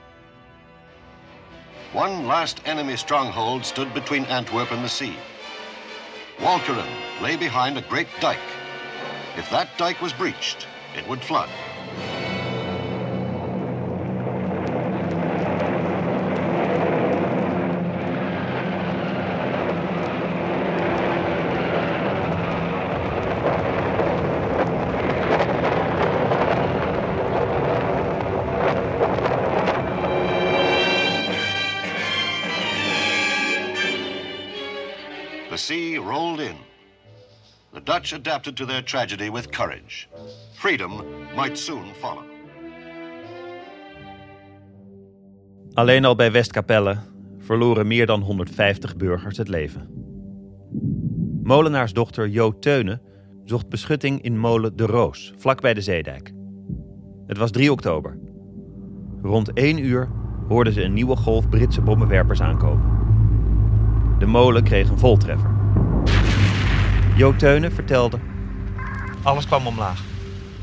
One 1.94 2.22
last 2.22 2.62
enemy 2.64 2.96
stronghold 2.96 3.66
stood 3.66 3.94
between 3.94 4.28
Antwerp 4.28 4.72
and 4.72 4.82
the 4.82 4.90
sea. 4.90 5.37
Walcheren 6.40 6.88
lay 7.22 7.36
behind 7.36 7.78
a 7.78 7.82
great 7.82 8.08
dike. 8.20 8.38
If 9.38 9.50
that 9.50 9.70
dike 9.78 10.02
was 10.02 10.14
breached, 10.14 10.68
it 10.96 11.08
would 11.08 11.24
flood. 11.24 11.50
Sea 35.68 35.98
rolled 35.98 36.40
in. 36.40 36.56
The 37.74 37.84
Dutch 37.84 38.14
adapted 38.14 38.56
to 38.56 38.66
their 38.66 38.84
tragedy 38.84 39.30
with 39.30 39.50
courage. 39.50 40.08
Freedom 40.54 41.04
might 41.36 41.58
soon 41.58 41.86
follow. 42.00 42.24
Alleen 45.74 46.06
al 46.06 46.16
bij 46.16 46.32
Westkapelle 46.32 46.98
verloren 47.40 47.88
meer 47.88 48.06
dan 48.06 48.22
150 48.22 48.96
burgers 48.96 49.38
het 49.38 49.48
leven. 49.48 49.90
Molenaarsdochter 51.44 52.28
Jo 52.28 52.60
Teunen 52.60 53.02
zocht 53.44 53.70
beschutting 53.70 54.22
in 54.22 54.38
molen 54.38 54.76
De 54.76 54.86
Roos, 54.86 55.34
vlakbij 55.38 55.74
de 55.74 55.82
Zeedijk. 55.82 56.34
Het 57.26 57.38
was 57.38 57.52
3 57.52 57.72
oktober. 57.72 58.20
Rond 59.22 59.54
1 59.54 59.78
uur 59.78 60.10
hoorden 60.48 60.74
ze 60.74 60.84
een 60.84 60.94
nieuwe 60.94 61.16
golf 61.16 61.50
Britse 61.50 61.82
bommenwerpers 61.82 62.42
aankomen. 62.42 62.96
De 64.20 64.26
molen 64.26 64.64
kreeg 64.64 64.90
een 64.90 65.00
voltreffer. 65.00 65.57
Jo 67.18 67.36
Teunen 67.36 67.72
vertelde... 67.72 68.20
Alles 69.24 69.46
kwam 69.46 69.68
omlaag. 69.68 70.04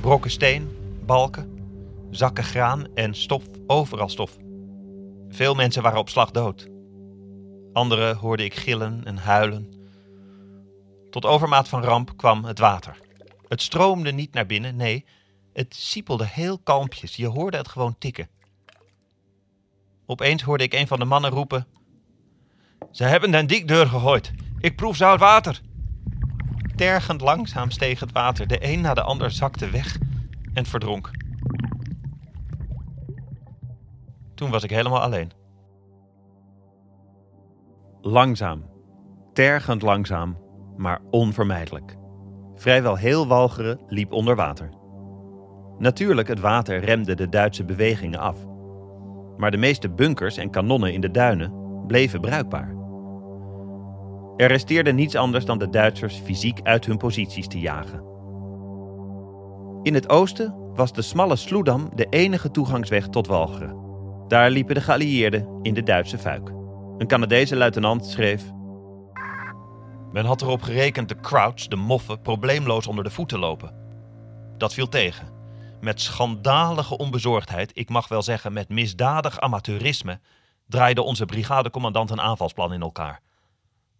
Brokken 0.00 0.30
steen, 0.30 0.68
balken, 1.06 1.58
zakken 2.10 2.44
graan 2.44 2.86
en 2.94 3.14
stof, 3.14 3.42
overal 3.66 4.08
stof. 4.08 4.36
Veel 5.28 5.54
mensen 5.54 5.82
waren 5.82 5.98
op 5.98 6.08
slag 6.08 6.30
dood. 6.30 6.68
Anderen 7.72 8.16
hoorde 8.16 8.44
ik 8.44 8.54
gillen 8.54 9.04
en 9.04 9.16
huilen. 9.16 9.72
Tot 11.10 11.24
overmaat 11.24 11.68
van 11.68 11.82
ramp 11.82 12.16
kwam 12.16 12.44
het 12.44 12.58
water. 12.58 12.98
Het 13.48 13.62
stroomde 13.62 14.12
niet 14.12 14.32
naar 14.32 14.46
binnen, 14.46 14.76
nee, 14.76 15.04
het 15.52 15.74
siepelde 15.74 16.26
heel 16.26 16.58
kalmpjes. 16.58 17.16
Je 17.16 17.26
hoorde 17.26 17.56
het 17.56 17.68
gewoon 17.68 17.98
tikken. 17.98 18.28
Opeens 20.06 20.42
hoorde 20.42 20.64
ik 20.64 20.74
een 20.74 20.86
van 20.86 20.98
de 20.98 21.04
mannen 21.04 21.30
roepen: 21.30 21.66
Ze 22.90 23.04
hebben 23.04 23.30
den 23.30 23.46
dikdeur 23.46 23.86
gegooid. 23.86 24.32
Ik 24.58 24.76
proef 24.76 24.96
zout 24.96 25.20
water. 25.20 25.60
Tergend 26.74 27.20
langzaam 27.20 27.70
steeg 27.70 28.00
het 28.00 28.12
water. 28.12 28.46
De 28.46 28.72
een 28.72 28.80
na 28.80 28.94
de 28.94 29.02
ander 29.02 29.30
zakte 29.30 29.70
weg 29.70 29.98
en 30.54 30.66
verdronk. 30.66 31.10
Toen 34.34 34.50
was 34.50 34.62
ik 34.62 34.70
helemaal 34.70 35.00
alleen. 35.00 35.30
Langzaam, 38.00 38.64
tergend 39.32 39.82
langzaam, 39.82 40.38
maar 40.76 41.00
onvermijdelijk. 41.10 41.96
Vrijwel 42.54 42.96
heel 42.96 43.26
Walcheren 43.26 43.80
liep 43.88 44.12
onder 44.12 44.36
water. 44.36 44.68
Natuurlijk, 45.78 46.28
het 46.28 46.40
water 46.40 46.84
remde 46.84 47.14
de 47.14 47.28
Duitse 47.28 47.64
bewegingen 47.64 48.18
af. 48.18 48.36
Maar 49.36 49.50
de 49.50 49.56
meeste 49.56 49.90
bunkers 49.90 50.36
en 50.36 50.50
kanonnen 50.50 50.92
in 50.92 51.00
de 51.00 51.10
duinen 51.10 51.52
bleven 51.86 52.20
bruikbaar. 52.20 52.73
Er 54.36 54.48
resteerde 54.48 54.92
niets 54.92 55.14
anders 55.14 55.44
dan 55.44 55.58
de 55.58 55.70
Duitsers 55.70 56.16
fysiek 56.16 56.60
uit 56.62 56.86
hun 56.86 56.96
posities 56.96 57.48
te 57.48 57.58
jagen. 57.58 58.02
In 59.82 59.94
het 59.94 60.08
oosten 60.08 60.54
was 60.74 60.92
de 60.92 61.02
smalle 61.02 61.36
Sloedam 61.36 61.90
de 61.94 62.06
enige 62.10 62.50
toegangsweg 62.50 63.08
tot 63.08 63.26
Walcheren. 63.26 63.76
Daar 64.28 64.50
liepen 64.50 64.74
de 64.74 64.80
geallieerden 64.80 65.48
in 65.62 65.74
de 65.74 65.82
Duitse 65.82 66.18
fuik. 66.18 66.48
Een 66.98 67.06
Canadese 67.06 67.56
luitenant 67.56 68.06
schreef... 68.06 68.52
Men 70.12 70.24
had 70.24 70.42
erop 70.42 70.62
gerekend 70.62 71.08
de 71.08 71.20
Krauts, 71.20 71.68
de 71.68 71.76
moffen, 71.76 72.20
probleemloos 72.20 72.86
onder 72.86 73.04
de 73.04 73.10
voeten 73.10 73.38
lopen. 73.38 73.74
Dat 74.56 74.74
viel 74.74 74.88
tegen. 74.88 75.26
Met 75.80 76.00
schandalige 76.00 76.96
onbezorgdheid, 76.96 77.70
ik 77.74 77.88
mag 77.88 78.08
wel 78.08 78.22
zeggen 78.22 78.52
met 78.52 78.68
misdadig 78.68 79.40
amateurisme, 79.40 80.20
draaide 80.66 81.02
onze 81.02 81.24
brigadecommandant 81.24 82.10
een 82.10 82.20
aanvalsplan 82.20 82.72
in 82.72 82.80
elkaar. 82.80 83.20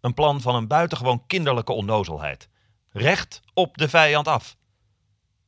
Een 0.05 0.13
plan 0.13 0.41
van 0.41 0.55
een 0.55 0.67
buitengewoon 0.67 1.23
kinderlijke 1.27 1.71
onnozelheid. 1.71 2.49
Recht 2.89 3.41
op 3.53 3.77
de 3.77 3.89
vijand 3.89 4.27
af. 4.27 4.57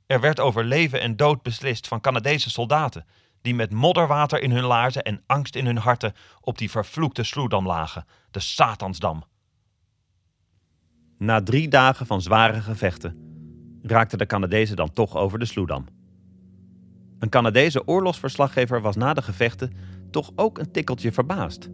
Er 0.05 0.19
werd 0.19 0.39
over 0.39 0.63
leven 0.63 1.01
en 1.01 1.15
dood 1.15 1.41
beslist 1.41 1.87
van 1.87 2.01
Canadese 2.01 2.49
soldaten, 2.49 3.05
die 3.41 3.55
met 3.55 3.71
modderwater 3.71 4.41
in 4.41 4.51
hun 4.51 4.63
laarzen 4.63 5.03
en 5.03 5.23
angst 5.25 5.55
in 5.55 5.65
hun 5.65 5.77
harten 5.77 6.13
op 6.41 6.57
die 6.57 6.69
vervloekte 6.69 7.23
Sloedam 7.23 7.65
lagen, 7.65 8.05
de 8.31 8.39
Satansdam. 8.39 9.23
Na 11.17 11.43
drie 11.43 11.67
dagen 11.67 12.05
van 12.05 12.21
zware 12.21 12.61
gevechten 12.61 13.17
raakten 13.81 14.17
de 14.17 14.25
Canadezen 14.25 14.75
dan 14.75 14.91
toch 14.91 15.15
over 15.15 15.39
de 15.39 15.45
Sloedam. 15.45 15.85
Een 17.19 17.29
Canadese 17.29 17.87
oorlogsverslaggever 17.87 18.81
was 18.81 18.95
na 18.95 19.13
de 19.13 19.21
gevechten 19.21 19.73
toch 20.11 20.31
ook 20.35 20.57
een 20.57 20.71
tikkeltje 20.71 21.11
verbaasd. 21.11 21.69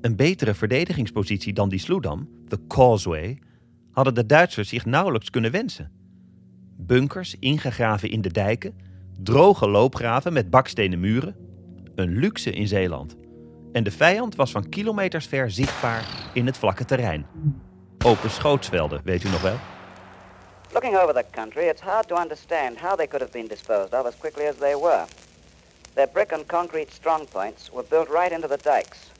Een 0.00 0.16
betere 0.16 0.54
verdedigingspositie 0.54 1.52
dan 1.52 1.68
die 1.68 1.78
Sloedam, 1.78 2.28
de 2.48 2.66
Causeway, 2.68 3.38
hadden 3.90 4.14
de 4.14 4.26
Duitsers 4.26 4.68
zich 4.68 4.84
nauwelijks 4.84 5.30
kunnen 5.30 5.50
wensen. 5.50 5.90
Bunkers 6.76 7.36
ingegraven 7.38 8.10
in 8.10 8.20
de 8.20 8.32
dijken, 8.32 8.74
droge 9.22 9.68
loopgraven 9.68 10.32
met 10.32 10.50
bakstenen 10.50 11.00
muren, 11.00 11.36
een 11.94 12.16
luxe 12.16 12.50
in 12.50 12.66
Zeeland. 12.66 13.16
En 13.72 13.84
de 13.84 13.90
vijand 13.90 14.34
was 14.34 14.50
van 14.50 14.68
kilometers 14.68 15.26
ver 15.26 15.50
zichtbaar 15.50 16.30
in 16.34 16.46
het 16.46 16.58
vlakke 16.58 16.84
terrein. 16.84 17.26
Open 18.04 18.30
schootsvelden, 18.30 19.00
weet 19.04 19.24
u 19.24 19.28
nog 19.28 19.42
wel? 19.42 19.56
Looking 20.72 20.96
over 20.96 21.14
the 21.14 21.24
country, 21.30 21.68
it's 21.68 21.80
hard 21.80 22.08
to 22.08 22.16
understand 22.16 22.78
how 22.78 22.96
they 22.96 23.06
could 23.06 23.20
have 23.20 23.32
been 23.32 23.48
disposed 23.48 23.92
of 23.92 24.06
as 24.06 24.18
quickly 24.18 24.46
as 24.46 24.56
they 24.56 24.76
were. 24.76 25.04
Their 25.94 26.08
brick 26.12 26.32
and 26.32 26.46
concrete 26.46 26.92
strongpoints 26.92 27.70
were 27.72 27.84
built 27.88 28.08
right 28.08 28.30
into 28.30 28.48
the 28.48 28.58
dikes. 28.62 29.10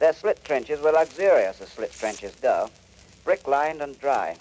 Their 0.00 0.14
slit 0.14 0.42
trenches 0.42 0.80
were 0.80 0.92
luxurious 0.92 1.60
as 1.60 1.68
slit 1.68 1.96
trenches 1.98 2.34
go, 2.40 2.70
brick 3.22 3.46
lined 3.46 3.82
and 3.82 3.98
dry. 4.00 4.38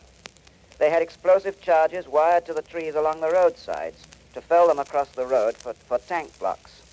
They 0.78 0.90
had 0.90 1.02
explosive 1.02 1.60
charges 1.60 2.08
wired 2.08 2.46
to 2.46 2.54
the 2.54 2.62
trees 2.62 2.96
along 2.96 3.20
the 3.20 3.30
roadsides 3.30 4.06
to 4.34 4.42
fell 4.42 4.70
them 4.70 4.80
across 4.80 5.10
the 5.10 5.26
road 5.26 5.56
for, 5.62 5.76
for 5.88 5.98
tank 5.98 6.32
blocks. 6.40 6.84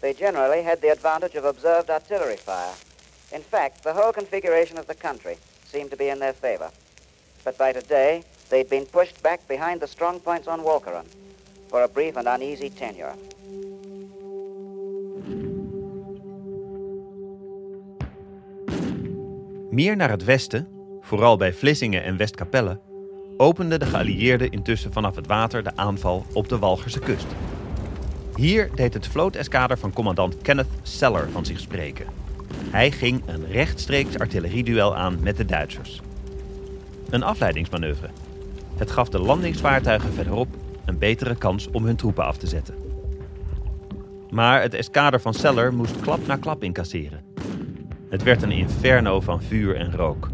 They 0.00 0.12
generally 0.12 0.62
had 0.62 0.80
the 0.80 0.92
advantage 0.92 1.34
of 1.34 1.44
observed 1.44 1.90
artillery 1.90 2.38
fire. 2.46 2.76
In 3.32 3.42
fact, 3.42 3.82
the 3.82 3.94
whole 3.94 4.12
configuration 4.12 4.78
of 4.78 4.86
the 4.86 4.94
country 4.94 5.38
seemed 5.64 5.90
to 5.90 5.96
be 5.96 6.08
in 6.08 6.20
their 6.20 6.34
favor. 6.34 6.70
But 7.42 7.58
by 7.58 7.72
today, 7.72 8.24
they'd 8.48 8.70
been 8.70 8.86
pushed 8.86 9.20
back 9.22 9.48
behind 9.48 9.80
the 9.80 9.88
strong 9.88 10.20
points 10.20 10.46
on 10.46 10.62
Walcheren 10.62 11.06
for 11.68 11.82
a 11.82 11.88
brief 11.88 12.14
and 12.14 12.28
uneasy 12.28 12.70
tenure. 12.70 13.16
Meer 19.74 19.96
naar 19.96 20.10
het 20.10 20.24
westen, 20.24 20.68
vooral 21.00 21.36
bij 21.36 21.52
Vlissingen 21.52 22.04
en 22.04 22.16
Westkapelle, 22.16 22.80
openden 23.36 23.78
de 23.78 23.86
geallieerden 23.86 24.50
intussen 24.50 24.92
vanaf 24.92 25.16
het 25.16 25.26
water 25.26 25.62
de 25.62 25.76
aanval 25.76 26.26
op 26.32 26.48
de 26.48 26.58
Walgerse 26.58 26.98
kust. 26.98 27.26
Hier 28.36 28.70
deed 28.74 28.94
het 28.94 29.06
vlooteskader 29.06 29.78
van 29.78 29.92
commandant 29.92 30.42
Kenneth 30.42 30.66
Seller 30.82 31.30
van 31.30 31.44
zich 31.44 31.60
spreken. 31.60 32.06
Hij 32.70 32.90
ging 32.90 33.22
een 33.26 33.46
rechtstreeks 33.46 34.18
artillerieduel 34.18 34.96
aan 34.96 35.18
met 35.22 35.36
de 35.36 35.44
Duitsers. 35.44 36.00
Een 37.10 37.22
afleidingsmanoeuvre. 37.22 38.08
Het 38.76 38.90
gaf 38.90 39.08
de 39.08 39.18
landingsvaartuigen 39.18 40.12
verderop 40.12 40.48
een 40.84 40.98
betere 40.98 41.36
kans 41.36 41.70
om 41.70 41.84
hun 41.84 41.96
troepen 41.96 42.24
af 42.24 42.36
te 42.36 42.46
zetten. 42.46 42.74
Maar 44.30 44.62
het 44.62 44.74
eskader 44.74 45.20
van 45.20 45.34
Seller 45.34 45.74
moest 45.74 46.00
klap 46.00 46.26
na 46.26 46.36
klap 46.36 46.62
incasseren. 46.62 47.23
Het 48.14 48.22
werd 48.22 48.42
een 48.42 48.52
inferno 48.52 49.20
van 49.20 49.42
vuur 49.42 49.76
en 49.76 49.96
rook. 49.96 50.28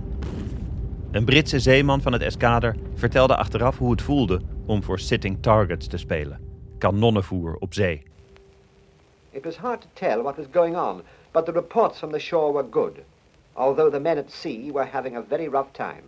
Een 1.11 1.25
Britse 1.25 1.59
zeeman 1.59 2.01
van 2.01 2.13
het 2.13 2.23
eskader 2.23 2.77
vertelde 2.95 3.37
achteraf 3.37 3.79
hoe 3.79 3.91
het 3.91 4.03
voelde 4.03 4.41
om 4.67 4.83
voor 4.83 4.99
sitting 4.99 5.43
targets 5.43 5.87
te 5.87 5.97
spelen. 5.97 6.41
Kanonnenvoer 6.79 7.57
op 7.59 7.75
zee. 7.75 8.03
It 9.31 9.45
was 9.45 9.57
hard 9.57 9.81
to 9.81 9.87
tell 9.93 10.23
what 10.23 10.37
was 10.37 10.47
going 10.53 10.77
on, 10.77 11.03
but 11.31 11.45
the 11.45 11.53
reports 11.53 11.99
from 11.99 12.13
the 12.13 12.19
shore 12.19 12.53
were 12.53 12.67
good, 12.71 13.03
although 13.53 13.93
the 13.93 14.01
men 14.01 14.19
at 14.19 14.31
sea 14.31 14.71
were 14.73 14.89
having 14.93 15.17
a 15.17 15.25
very 15.29 15.49
rough 15.49 15.73
time. 15.73 16.03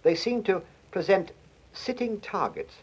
They 0.00 0.14
seemed 0.14 0.44
to 0.44 0.62
present 0.90 1.32
sitting 1.72 2.20
targets, 2.20 2.74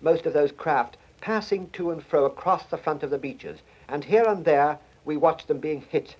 most 0.00 0.26
of 0.26 0.32
those 0.32 0.54
craft 0.56 0.96
passing 1.20 1.68
to 1.70 1.90
and 1.90 2.02
fro 2.02 2.24
across 2.24 2.62
the 2.70 2.78
front 2.78 3.02
of 3.02 3.10
the 3.10 3.18
beaches, 3.18 3.58
and 3.86 4.04
here 4.04 4.30
and 4.30 4.44
there 4.44 4.76
we 5.04 5.16
watched 5.16 5.46
them 5.46 5.58
being 5.60 5.84
hit, 5.90 6.16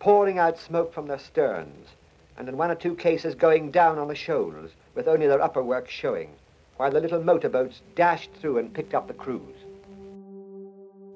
pouring 0.00 0.40
out 0.40 0.58
smoke 0.58 0.92
from 0.92 1.06
their 1.06 1.18
sterns, 1.18 1.88
and 2.34 2.48
in 2.48 2.56
one 2.58 2.70
or 2.70 2.76
two 2.76 2.94
cases 2.94 3.34
going 3.36 3.72
down 3.72 3.98
on 3.98 4.08
the 4.08 4.14
shoals, 4.14 4.70
with 4.92 5.06
only 5.06 5.26
their 5.26 5.44
upper 5.44 5.64
work 5.64 5.90
showing, 5.90 6.28
while 6.76 6.90
the 6.90 7.00
little 7.00 7.22
motorboats 7.22 7.82
dashed 7.94 8.30
through 8.40 8.58
and 8.58 8.72
picked 8.72 8.94
up 8.94 9.06
the 9.06 9.14
crews. 9.14 9.68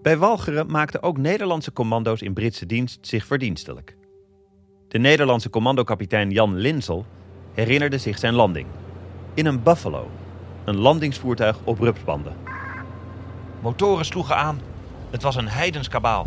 Bij 0.02 0.16
Walcheren 0.16 0.70
maakten 0.70 1.02
ook 1.02 1.18
Nederlandse 1.18 1.72
commando's 1.72 2.22
in 2.22 2.32
Britse 2.32 2.66
dienst 2.66 3.06
zich 3.06 3.26
verdienstelijk. 3.26 3.96
De 4.88 4.98
Nederlandse 4.98 5.50
commandokapitein 5.50 6.30
Jan 6.30 6.54
Linsel 6.56 7.04
herinnerde 7.52 7.98
zich 7.98 8.18
zijn 8.18 8.34
landing. 8.34 8.66
In 9.34 9.46
een 9.46 9.62
Buffalo, 9.62 10.10
een 10.64 10.76
landingsvoertuig 10.76 11.58
op 11.64 11.78
rupsbanden. 11.78 12.36
Motoren 13.60 14.04
sloegen 14.04 14.36
aan. 14.36 14.60
Het 15.10 15.22
was 15.22 15.36
een 15.36 15.48
heidenskabaal. 15.48 16.26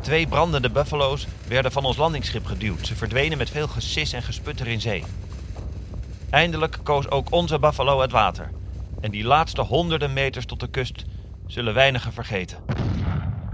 Twee 0.00 0.26
brandende 0.26 0.70
buffalo's 0.70 1.26
werden 1.48 1.72
van 1.72 1.84
ons 1.84 1.96
landingsschip 1.96 2.46
geduwd. 2.46 2.86
Ze 2.86 2.96
verdwenen 2.96 3.38
met 3.38 3.50
veel 3.50 3.68
gesis 3.68 4.12
en 4.12 4.22
gesputter 4.22 4.66
in 4.66 4.80
zee. 4.80 5.04
Eindelijk 6.30 6.78
koos 6.82 7.10
ook 7.10 7.32
onze 7.32 7.58
buffalo 7.58 8.00
het 8.00 8.10
water. 8.10 8.50
En 9.00 9.10
die 9.10 9.24
laatste 9.24 9.62
honderden 9.62 10.12
meters 10.12 10.46
tot 10.46 10.60
de 10.60 10.70
kust 10.70 11.04
zullen 11.46 11.74
weinigen 11.74 12.12
vergeten. 12.12 12.58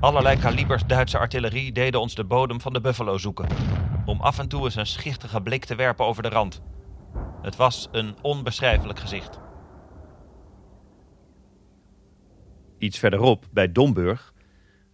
Allerlei 0.00 0.38
kalibers 0.38 0.82
Duitse 0.86 1.18
artillerie 1.18 1.72
deden 1.72 2.00
ons 2.00 2.14
de 2.14 2.24
bodem 2.24 2.60
van 2.60 2.72
de 2.72 2.80
Buffalo 2.80 3.18
zoeken, 3.18 3.46
om 4.04 4.20
af 4.20 4.38
en 4.38 4.48
toe 4.48 4.64
eens 4.64 4.74
een 4.74 4.86
schichtige 4.86 5.40
blik 5.40 5.64
te 5.64 5.74
werpen 5.74 6.04
over 6.04 6.22
de 6.22 6.28
rand. 6.28 6.62
Het 7.42 7.56
was 7.56 7.88
een 7.92 8.16
onbeschrijfelijk 8.22 8.98
gezicht. 8.98 9.38
Iets 12.78 12.98
verderop, 12.98 13.46
bij 13.50 13.72
Domburg, 13.72 14.34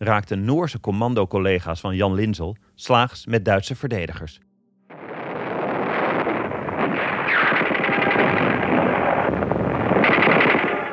raakten 0.02 0.44
Noorse 0.44 0.80
commando-collega's 0.80 1.80
van 1.80 1.96
Jan 1.96 2.14
Linsel 2.14 2.56
slaags 2.74 3.26
met 3.26 3.44
Duitse 3.44 3.74
verdedigers. 3.76 4.40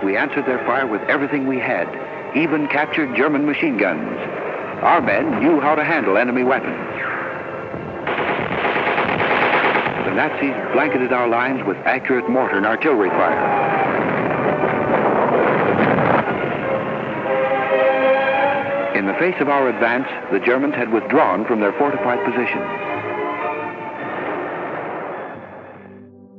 We 0.03 0.17
answered 0.17 0.45
their 0.45 0.63
fire 0.65 0.87
with 0.87 1.01
everything 1.09 1.47
we 1.47 1.59
had, 1.59 1.87
even 2.35 2.67
captured 2.67 3.15
German 3.15 3.45
machine 3.45 3.77
guns. 3.77 4.17
Our 4.81 5.01
men 5.01 5.39
knew 5.39 5.59
how 5.59 5.75
to 5.75 5.83
handle 5.83 6.17
enemy 6.17 6.43
weapons. 6.43 6.77
The 10.05 10.13
Nazis 10.15 10.55
blanketed 10.73 11.13
our 11.13 11.27
lines 11.27 11.63
with 11.65 11.77
accurate 11.85 12.29
mortar 12.29 12.57
and 12.57 12.65
artillery 12.65 13.09
fire. 13.09 13.78
Face 19.19 19.41
of 19.41 19.47
our 19.47 19.67
advance, 19.67 20.07
the 20.31 20.39
Germans 20.39 20.75
had 20.75 20.89
withdrawn 20.91 21.45
from 21.45 21.59
their 21.59 21.73
fortified 21.73 22.23
position. 22.23 22.61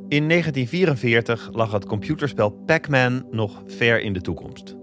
In 0.08 0.28
1944 0.28 1.48
lag 1.52 1.72
het 1.72 1.86
computerspel 1.86 2.50
Pac-Man 2.66 3.26
nog 3.30 3.62
ver 3.66 4.00
in 4.00 4.12
de 4.12 4.20
toekomst. 4.20 4.76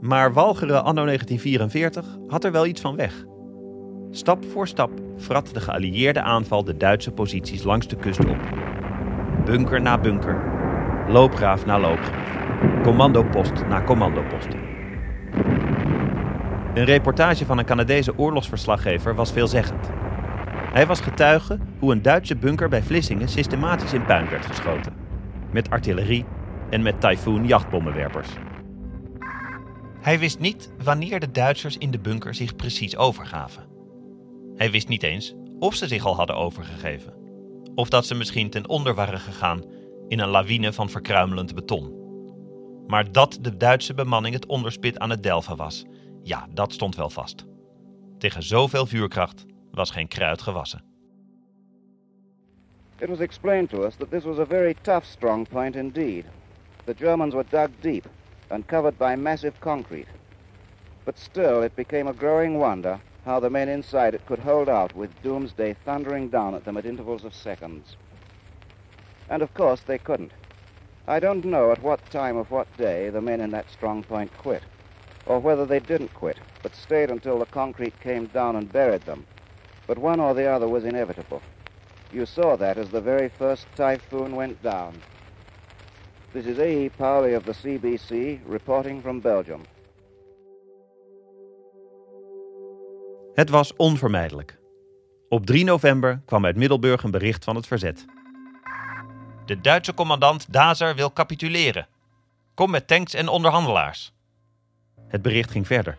Maar 0.00 0.32
Walcheren 0.32 0.84
anno 0.84 1.04
1944 1.04 2.18
had 2.28 2.44
er 2.44 2.52
wel 2.52 2.66
iets 2.66 2.80
van 2.80 2.96
weg. 2.96 3.24
Stap 4.10 4.44
voor 4.44 4.68
stap 4.68 4.90
vrat 5.16 5.54
de 5.54 5.60
geallieerde 5.60 6.22
aanval 6.22 6.64
de 6.64 6.76
Duitse 6.76 7.12
posities 7.12 7.62
langs 7.62 7.88
de 7.88 7.96
kust 7.96 8.24
op. 8.24 8.40
Bunker 9.44 9.80
na 9.80 9.98
bunker, 9.98 10.42
loopgraaf 11.08 11.66
na 11.66 11.78
loopgraaf, 11.78 12.36
commandopost 12.82 13.66
na 13.68 13.82
commandopost. 13.84 14.71
Een 16.74 16.84
reportage 16.84 17.46
van 17.46 17.58
een 17.58 17.64
Canadese 17.64 18.18
oorlogsverslaggever 18.18 19.14
was 19.14 19.32
veelzeggend. 19.32 19.90
Hij 20.72 20.86
was 20.86 21.00
getuige 21.00 21.58
hoe 21.78 21.92
een 21.92 22.02
Duitse 22.02 22.36
bunker 22.36 22.68
bij 22.68 22.82
Vlissingen 22.82 23.28
systematisch 23.28 23.92
in 23.92 24.04
puin 24.04 24.28
werd 24.28 24.46
geschoten. 24.46 24.92
Met 25.50 25.70
artillerie 25.70 26.24
en 26.70 26.82
met 26.82 27.00
Typhoon 27.00 27.46
jachtbommenwerpers. 27.46 28.28
Hij 30.00 30.18
wist 30.18 30.38
niet 30.38 30.72
wanneer 30.82 31.20
de 31.20 31.30
Duitsers 31.30 31.78
in 31.78 31.90
de 31.90 31.98
bunker 31.98 32.34
zich 32.34 32.56
precies 32.56 32.96
overgaven. 32.96 33.66
Hij 34.56 34.70
wist 34.70 34.88
niet 34.88 35.02
eens 35.02 35.34
of 35.58 35.74
ze 35.74 35.86
zich 35.86 36.04
al 36.04 36.16
hadden 36.16 36.36
overgegeven. 36.36 37.12
Of 37.74 37.88
dat 37.88 38.06
ze 38.06 38.14
misschien 38.14 38.50
ten 38.50 38.68
onder 38.68 38.94
waren 38.94 39.20
gegaan 39.20 39.62
in 40.08 40.18
een 40.18 40.28
lawine 40.28 40.72
van 40.72 40.90
verkruimelend 40.90 41.54
beton. 41.54 42.00
Maar 42.86 43.12
dat 43.12 43.38
de 43.40 43.56
Duitse 43.56 43.94
bemanning 43.94 44.34
het 44.34 44.46
onderspit 44.46 44.98
aan 44.98 45.10
het 45.10 45.22
delven 45.22 45.56
was, 45.56 45.86
ja, 46.22 46.46
dat 46.50 46.72
stond 46.72 46.96
wel 46.96 47.10
vast. 47.10 47.44
Tegen 48.18 48.42
zoveel 48.42 48.86
vuurkracht 48.86 49.44
was 49.70 49.90
geen 49.90 50.08
kruid 50.08 50.42
gewassen. 50.42 50.82
It 52.98 53.08
was 53.08 53.20
explained 53.20 53.70
to 53.70 53.84
us 53.84 53.96
that 53.96 54.10
this 54.10 54.24
was 54.24 54.38
a 54.38 54.46
very 54.46 54.74
tough 54.82 55.04
strong 55.04 55.48
point 55.48 55.76
indeed. 55.76 56.24
The 56.84 56.94
Germans 56.94 57.34
were 57.34 57.46
dug 57.48 57.70
deep 57.80 58.06
and 58.48 58.66
covered 58.66 58.96
by 58.98 59.16
massive 59.16 59.58
concrete. 59.58 60.08
But 61.04 61.18
still, 61.18 61.62
it 61.62 61.74
became 61.74 62.08
a 62.08 62.12
growing 62.12 62.58
wonder 62.58 63.00
how 63.24 63.40
the 63.40 63.50
men 63.50 63.68
inside 63.68 64.14
it 64.14 64.26
could 64.26 64.38
hold 64.38 64.68
out 64.68 64.94
with 64.94 65.22
doomsday 65.22 65.74
thundering 65.84 66.28
down 66.28 66.54
at 66.54 66.64
them 66.64 66.76
at 66.76 66.86
intervals 66.86 67.24
of 67.24 67.34
seconds. 67.34 67.96
And 69.28 69.42
of 69.42 69.54
course, 69.54 69.80
they 69.80 69.98
couldn't. 69.98 70.32
I 71.06 71.18
don't 71.18 71.44
know 71.44 71.72
at 71.72 71.82
what 71.82 72.10
time 72.10 72.36
of 72.36 72.50
what 72.50 72.76
day 72.76 73.10
the 73.10 73.20
men 73.20 73.40
in 73.40 73.50
that 73.50 73.70
strong 73.70 74.04
point 74.04 74.30
quit, 74.38 74.62
or 75.26 75.40
whether 75.40 75.66
they 75.66 75.80
didn't 75.80 76.14
quit, 76.14 76.38
but 76.62 76.74
stayed 76.74 77.10
until 77.10 77.38
the 77.38 77.46
concrete 77.46 78.00
came 78.00 78.26
down 78.26 78.56
and 78.56 78.72
buried 78.72 79.02
them. 79.02 79.24
But 79.86 79.98
one 79.98 80.20
or 80.20 80.34
the 80.34 80.46
other 80.54 80.68
was 80.68 80.84
inevitable. 80.84 81.40
You 82.12 82.26
saw 82.26 82.56
that 82.56 82.76
as 82.76 82.88
the 82.88 83.00
very 83.00 83.28
first 83.28 83.66
typhoon 83.74 84.34
went 84.34 84.62
down. 84.62 84.92
This 86.32 86.46
is 86.46 86.58
A.E. 86.58 86.90
Powley 86.98 87.36
of 87.36 87.44
the 87.44 87.54
CBC 87.54 88.40
reporting 88.48 89.02
from 89.02 89.20
Belgium. 89.20 89.60
Het 93.34 93.50
was 93.50 93.76
onvermijdelijk. 93.76 94.58
Op 95.28 95.46
3 95.46 95.64
november 95.64 96.22
kwam 96.24 96.44
uit 96.44 96.56
Middelburg 96.56 97.02
een 97.02 97.10
bericht 97.10 97.44
van 97.44 97.56
het 97.56 97.66
verzet. 97.66 98.04
De 99.46 99.60
Duitse 99.60 99.94
commandant 99.94 100.52
Dazer 100.52 100.94
wil 100.94 101.12
capituleren. 101.12 101.88
Kom 102.54 102.70
met 102.70 102.86
tanks 102.86 103.14
en 103.14 103.28
onderhandelaars. 103.28 104.12
Het 105.12 105.22
bericht 105.22 105.50
ging 105.50 105.66
verder. 105.66 105.98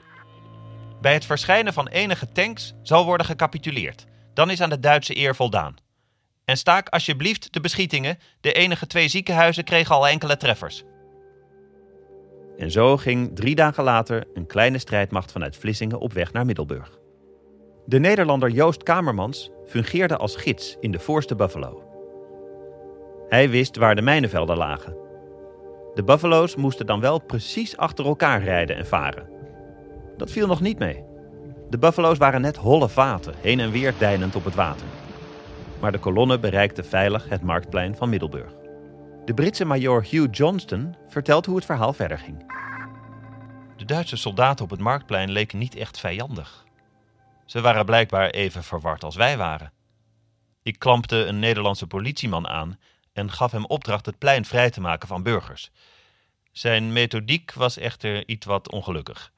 Bij 1.02 1.13
het 1.13 1.26
verschijnen 1.26 1.73
van 1.73 1.88
enige 1.88 2.32
tanks 2.32 2.73
zal 2.82 3.06
worden 3.06 3.26
gecapituleerd. 3.26 4.06
Dan 4.34 4.49
is 4.49 4.62
aan 4.62 4.69
de 4.69 4.80
Duitse 4.80 5.17
eer 5.17 5.36
voldaan. 5.36 5.76
En 6.45 6.58
staak 6.58 6.89
alsjeblieft 6.89 7.54
de 7.54 7.62
beschietingen. 7.62 8.17
De 8.41 8.54
enige 8.54 8.88
twee 8.88 9.08
ziekenhuizen 9.08 9.63
kregen 9.63 9.95
al 9.95 10.08
enkele 10.08 10.38
treffers. 10.38 10.84
En 12.58 12.71
zo 12.71 12.97
ging 12.97 13.36
drie 13.36 13.56
dagen 13.56 13.84
later 13.84 14.28
een 14.34 14.45
kleine 14.45 14.78
strijdmacht 14.78 15.32
vanuit 15.32 15.58
Vlissingen 15.58 15.99
op 15.99 16.13
weg 16.13 16.32
naar 16.32 16.45
Middelburg. 16.45 16.99
De 17.86 17.99
Nederlander 17.99 18.49
Joost 18.49 18.84
Kamermans 18.84 19.52
fungeerde 19.67 20.17
als 20.17 20.36
gids 20.36 20.78
in 20.80 20.91
de 20.91 20.99
voorste 20.99 21.36
Buffalo. 21.36 21.84
Hij 23.30 23.49
wist 23.49 23.76
waar 23.76 23.95
de 23.95 24.02
mijnenvelden 24.02 24.58
lagen. 24.58 25.03
De 25.94 26.04
Buffalo's 26.04 26.56
moesten 26.56 26.86
dan 26.86 27.00
wel 27.00 27.20
precies 27.20 27.78
achter 27.78 28.06
elkaar 28.06 28.44
rijden 28.44 28.76
en 28.76 28.88
varen. 28.88 29.30
Dat 30.18 30.32
viel 30.32 30.48
nog 30.48 30.62
niet 30.62 30.80
mee. 30.80 31.04
De 31.70 31.78
Buffalo's 31.78 32.18
waren 32.18 32.42
net 32.42 32.58
holle 32.58 32.90
vaten, 32.90 33.34
heen 33.42 33.60
en 33.60 33.72
weer 33.72 33.94
deinend 33.98 34.36
op 34.36 34.46
het 34.46 34.56
water. 34.56 34.86
Maar 35.80 35.92
de 35.92 36.00
kolonne 36.00 36.40
bereikte 36.40 36.84
veilig 36.84 37.30
het 37.30 37.42
marktplein 37.42 37.96
van 37.96 38.10
Middelburg. 38.10 38.52
De 39.26 39.34
Britse 39.34 39.66
majoor 39.66 40.06
Hugh 40.10 40.28
Johnston 40.32 40.96
vertelt 41.08 41.46
hoe 41.46 41.56
het 41.56 41.66
verhaal 41.66 41.94
verder 41.94 42.20
ging. 42.20 42.52
De 43.78 43.86
Duitse 43.86 44.18
soldaten 44.18 44.64
op 44.64 44.72
het 44.72 44.80
marktplein 44.80 45.32
leken 45.32 45.58
niet 45.58 45.76
echt 45.76 46.00
vijandig. 46.00 46.66
Ze 47.46 47.62
waren 47.62 47.86
blijkbaar 47.86 48.30
even 48.30 48.64
verward 48.64 49.04
als 49.04 49.16
wij 49.16 49.38
waren. 49.38 49.72
Ik 50.64 50.80
klampte 50.80 51.16
een 51.16 51.40
Nederlandse 51.40 51.88
politieman 51.88 52.48
aan 52.48 52.78
en 53.13 53.32
gaf 53.32 53.52
hem 53.52 53.65
opdracht 53.65 54.06
het 54.06 54.17
plein 54.17 54.45
vrij 54.45 54.69
te 54.69 54.82
maken 54.82 55.08
van 55.08 55.23
burgers. 55.23 55.71
Zijn 56.52 56.93
methodiek 56.93 57.54
was 57.54 57.78
echter 57.78 58.28
iets 58.28 58.45
wat 58.45 58.71
ongelukkig. 58.71 59.32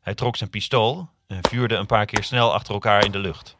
Hij 0.00 0.14
trok 0.14 0.36
zijn 0.36 0.50
pistool 0.50 1.08
en 1.26 1.38
vuurde 1.48 1.74
een 1.74 1.86
paar 1.86 2.06
keer 2.06 2.24
snel 2.24 2.52
achter 2.52 2.74
elkaar 2.74 3.04
in 3.04 3.12
de 3.12 3.18
lucht. 3.18 3.56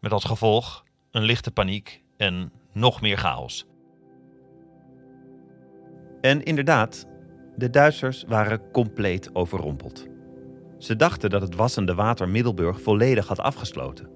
Met 0.00 0.12
als 0.12 0.24
gevolg 0.24 0.84
een 1.10 1.22
lichte 1.22 1.50
paniek 1.50 2.02
en 2.16 2.52
nog 2.72 3.00
meer 3.00 3.16
chaos. 3.16 3.66
En 6.20 6.42
inderdaad, 6.42 7.06
de 7.56 7.70
Duitsers 7.70 8.24
waren 8.26 8.70
compleet 8.70 9.34
overrompeld. 9.34 10.06
Ze 10.78 10.96
dachten 10.96 11.30
dat 11.30 11.42
het 11.42 11.54
wassende 11.54 11.94
water 11.94 12.28
Middelburg 12.28 12.80
volledig 12.80 13.26
had 13.26 13.40
afgesloten. 13.40 14.10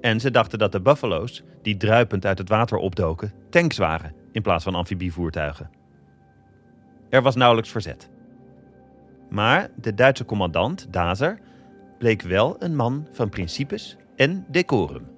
En 0.00 0.20
ze 0.20 0.30
dachten 0.30 0.58
dat 0.58 0.72
de 0.72 0.80
buffalo's, 0.80 1.42
die 1.62 1.76
druipend 1.76 2.26
uit 2.26 2.38
het 2.38 2.48
water 2.48 2.78
opdoken, 2.78 3.32
tanks 3.50 3.76
waren 3.76 4.14
in 4.32 4.42
plaats 4.42 4.64
van 4.64 4.74
amfibievoertuigen. 4.74 5.70
Er 7.08 7.22
was 7.22 7.34
nauwelijks 7.34 7.70
verzet. 7.70 8.08
Maar 9.30 9.70
de 9.76 9.94
Duitse 9.94 10.24
commandant, 10.24 10.86
Dazer, 10.90 11.38
bleek 11.98 12.22
wel 12.22 12.56
een 12.58 12.76
man 12.76 13.06
van 13.12 13.28
principes 13.28 13.96
en 14.16 14.46
decorum. 14.48 15.08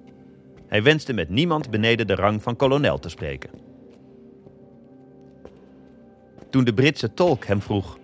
Hij 0.67 0.83
wenste 0.83 1.13
met 1.13 1.29
niemand 1.29 1.69
beneden 1.69 2.07
de 2.07 2.15
rang 2.15 2.43
van 2.43 2.55
kolonel 2.55 2.99
te 2.99 3.09
spreken. 3.09 3.49
Toen 6.49 6.63
de 6.63 6.73
Britse 6.73 7.13
tolk 7.13 7.45
hem 7.45 7.61
vroeg: 7.61 7.97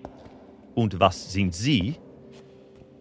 Und 0.74 0.94
was 0.94 1.32
sind 1.32 1.56
Sie? 1.56 1.98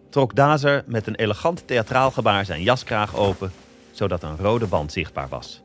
trok 0.09 0.35
Dazer 0.35 0.83
met 0.87 1.07
een 1.07 1.15
elegant 1.15 1.67
theatraal 1.67 2.11
gebaar 2.11 2.45
zijn 2.45 2.61
jaskraag 2.61 3.15
open, 3.15 3.51
zodat 3.99 4.23
een 4.23 4.37
rode 4.37 4.67
band 4.67 4.91
zichtbaar 4.91 5.27
was. 5.27 5.63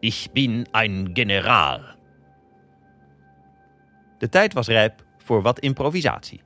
Ich 0.00 0.32
bin 0.32 0.66
ein 0.70 1.10
Generaal. 1.12 1.80
De 4.18 4.28
tijd 4.28 4.52
was 4.52 4.68
rijp 4.68 5.04
voor 5.18 5.42
wat 5.42 5.58
improvisatie. 5.58 6.40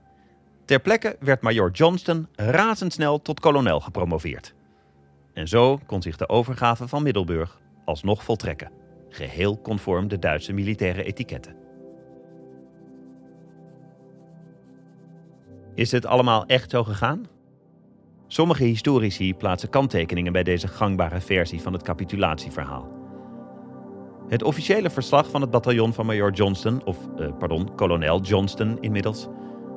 Ter 0.64 0.80
plekke 0.80 1.16
werd 1.20 1.42
Major 1.42 1.70
Johnston 1.70 2.28
razendsnel 2.34 3.22
tot 3.22 3.40
kolonel 3.40 3.80
gepromoveerd. 3.80 4.54
En 5.32 5.48
zo 5.48 5.80
kon 5.86 6.02
zich 6.02 6.16
de 6.16 6.28
overgave 6.28 6.88
van 6.88 7.02
Middelburg 7.02 7.60
alsnog 7.84 8.24
voltrekken, 8.24 8.70
geheel 9.08 9.60
conform 9.60 10.08
de 10.08 10.18
Duitse 10.18 10.52
militaire 10.52 11.02
etiketten. 11.02 11.56
Is 15.74 15.90
het 15.92 16.06
allemaal 16.06 16.46
echt 16.46 16.70
zo 16.70 16.84
gegaan? 16.84 17.26
Sommige 18.32 18.64
historici 18.64 19.34
plaatsen 19.34 19.70
kanttekeningen 19.70 20.32
bij 20.32 20.42
deze 20.42 20.68
gangbare 20.68 21.20
versie 21.20 21.62
van 21.62 21.72
het 21.72 21.82
capitulatieverhaal. 21.82 22.88
Het 24.28 24.42
officiële 24.42 24.90
verslag 24.90 25.30
van 25.30 25.40
het 25.40 25.50
bataljon 25.50 25.92
van 25.92 26.06
Major 26.06 26.32
Johnston, 26.32 26.84
of 26.84 26.96
eh, 27.18 27.28
pardon, 27.38 27.74
kolonel 27.74 28.20
Johnston 28.20 28.78
inmiddels, 28.80 29.28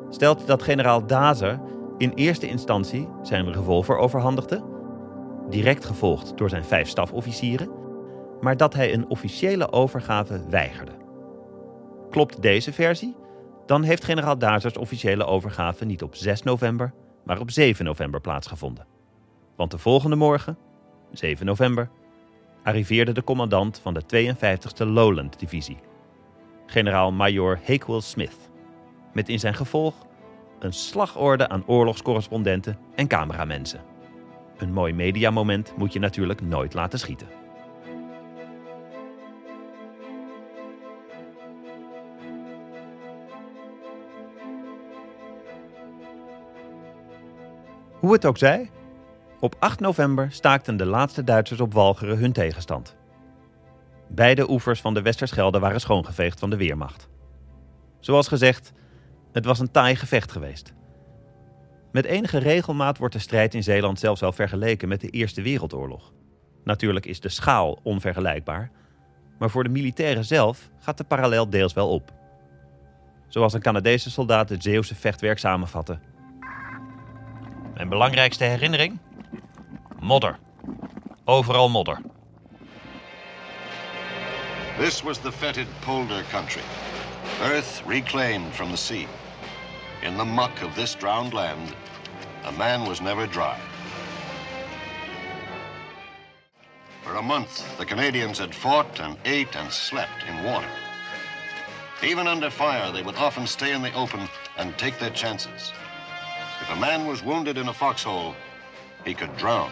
stelt 0.09 0.47
dat 0.47 0.63
generaal 0.63 1.07
Dazer 1.07 1.59
in 1.97 2.11
eerste 2.15 2.47
instantie 2.47 3.07
zijn 3.21 3.53
revolver 3.53 3.97
overhandigde, 3.97 4.63
direct 5.49 5.85
gevolgd 5.85 6.37
door 6.37 6.49
zijn 6.49 6.63
vijf 6.65 6.87
stafofficieren, 6.87 7.69
maar 8.41 8.57
dat 8.57 8.73
hij 8.73 8.93
een 8.93 9.09
officiële 9.09 9.71
overgave 9.71 10.41
weigerde. 10.49 10.93
Klopt 12.09 12.41
deze 12.41 12.73
versie? 12.73 13.15
Dan 13.65 13.83
heeft 13.83 14.03
generaal 14.03 14.37
Dazers 14.37 14.77
officiële 14.77 15.25
overgave 15.25 15.85
niet 15.85 16.03
op 16.03 16.15
6 16.15 16.43
november, 16.43 16.93
maar 17.23 17.39
op 17.39 17.51
7 17.51 17.85
november 17.85 18.21
plaatsgevonden. 18.21 18.85
Want 19.55 19.71
de 19.71 19.77
volgende 19.77 20.15
morgen, 20.15 20.57
7 21.11 21.45
november, 21.45 21.89
arriveerde 22.63 23.11
de 23.11 23.23
commandant 23.23 23.79
van 23.79 23.93
de 23.93 24.03
52e 24.03 24.87
Lowland 24.87 25.39
Divisie, 25.39 25.79
generaal-majoor 26.65 27.59
Hakewill 27.65 28.01
Smith, 28.01 28.49
met 29.13 29.29
in 29.29 29.39
zijn 29.39 29.53
gevolg 29.53 29.95
een 30.59 30.73
slagorde 30.73 31.49
aan 31.49 31.67
oorlogscorrespondenten 31.67 32.77
en 32.95 33.07
cameramensen. 33.07 33.81
Een 34.57 34.73
mooi 34.73 34.93
mediamoment 34.93 35.73
moet 35.77 35.93
je 35.93 35.99
natuurlijk 35.99 36.41
nooit 36.41 36.73
laten 36.73 36.99
schieten. 36.99 37.42
Hoe 48.03 48.13
het 48.13 48.25
ook 48.25 48.37
zij, 48.37 48.69
op 49.39 49.55
8 49.59 49.79
november 49.79 50.31
staakten 50.31 50.77
de 50.77 50.85
laatste 50.85 51.23
Duitsers 51.23 51.59
op 51.59 51.73
Walcheren 51.73 52.17
hun 52.17 52.31
tegenstand. 52.33 52.95
Beide 54.09 54.49
oevers 54.49 54.81
van 54.81 54.93
de 54.93 55.01
Westerschelde 55.01 55.59
waren 55.59 55.79
schoongeveegd 55.79 56.39
van 56.39 56.49
de 56.49 56.57
Weermacht. 56.57 57.09
Zoals 57.99 58.27
gezegd, 58.27 58.71
het 59.31 59.45
was 59.45 59.59
een 59.59 59.71
taai 59.71 59.95
gevecht 59.95 60.31
geweest. 60.31 60.73
Met 61.91 62.05
enige 62.05 62.37
regelmaat 62.37 62.97
wordt 62.97 63.13
de 63.13 63.19
strijd 63.19 63.53
in 63.53 63.63
Zeeland 63.63 63.99
zelfs 63.99 64.21
wel 64.21 64.31
vergeleken 64.31 64.87
met 64.87 65.01
de 65.01 65.09
Eerste 65.09 65.41
Wereldoorlog. 65.41 66.13
Natuurlijk 66.63 67.05
is 67.05 67.19
de 67.19 67.29
schaal 67.29 67.79
onvergelijkbaar, 67.83 68.71
maar 69.39 69.49
voor 69.49 69.63
de 69.63 69.69
militairen 69.69 70.25
zelf 70.25 70.69
gaat 70.79 70.97
de 70.97 71.03
parallel 71.03 71.49
deels 71.49 71.73
wel 71.73 71.89
op. 71.89 72.13
Zoals 73.27 73.53
een 73.53 73.61
Canadese 73.61 74.11
soldaat 74.11 74.49
het 74.49 74.63
Zeeuwse 74.63 74.95
vechtwerk 74.95 75.39
samenvatte. 75.39 75.99
Mijn 77.73 77.89
belangrijkste 77.89 78.43
herinnering? 78.43 78.99
Modder. 79.99 80.39
Overal 81.25 81.69
modder. 81.69 82.01
This 84.77 85.01
was 85.01 85.19
the 85.19 85.31
fetid 85.31 85.67
polder 85.81 86.23
country, 86.31 86.61
earth 87.41 87.83
reclaimed 87.85 88.53
from 88.53 88.69
the 88.69 88.77
sea. 88.77 89.07
In 90.01 90.17
the 90.17 90.25
muck 90.25 90.61
of 90.61 90.75
this 90.75 90.95
drowned 90.95 91.33
land, 91.33 91.73
a 92.43 92.51
man 92.51 92.87
was 92.87 92.99
never 92.99 93.27
dry. 93.27 93.55
For 97.01 97.15
a 97.15 97.21
month, 97.21 97.77
the 97.77 97.85
Canadians 97.85 98.39
had 98.39 98.55
fought 98.55 98.99
and 98.99 99.17
ate 99.25 99.55
and 99.55 99.71
slept 99.71 100.23
in 100.29 100.43
water. 100.43 100.69
Even 102.03 102.27
under 102.27 102.49
fire, 102.49 102.91
they 102.91 103.03
would 103.03 103.15
often 103.15 103.47
stay 103.47 103.71
in 103.71 103.81
the 103.81 103.93
open 103.93 104.27
and 104.57 104.77
take 104.77 104.97
their 104.99 105.13
chances. 105.13 105.73
A 106.69 106.75
man 106.75 107.05
was 107.05 107.21
wounded 107.21 107.57
in 107.57 107.67
a 107.67 107.73
foxhole, 107.73 108.33
he 109.03 109.13
could 109.13 109.37
drown. 109.37 109.69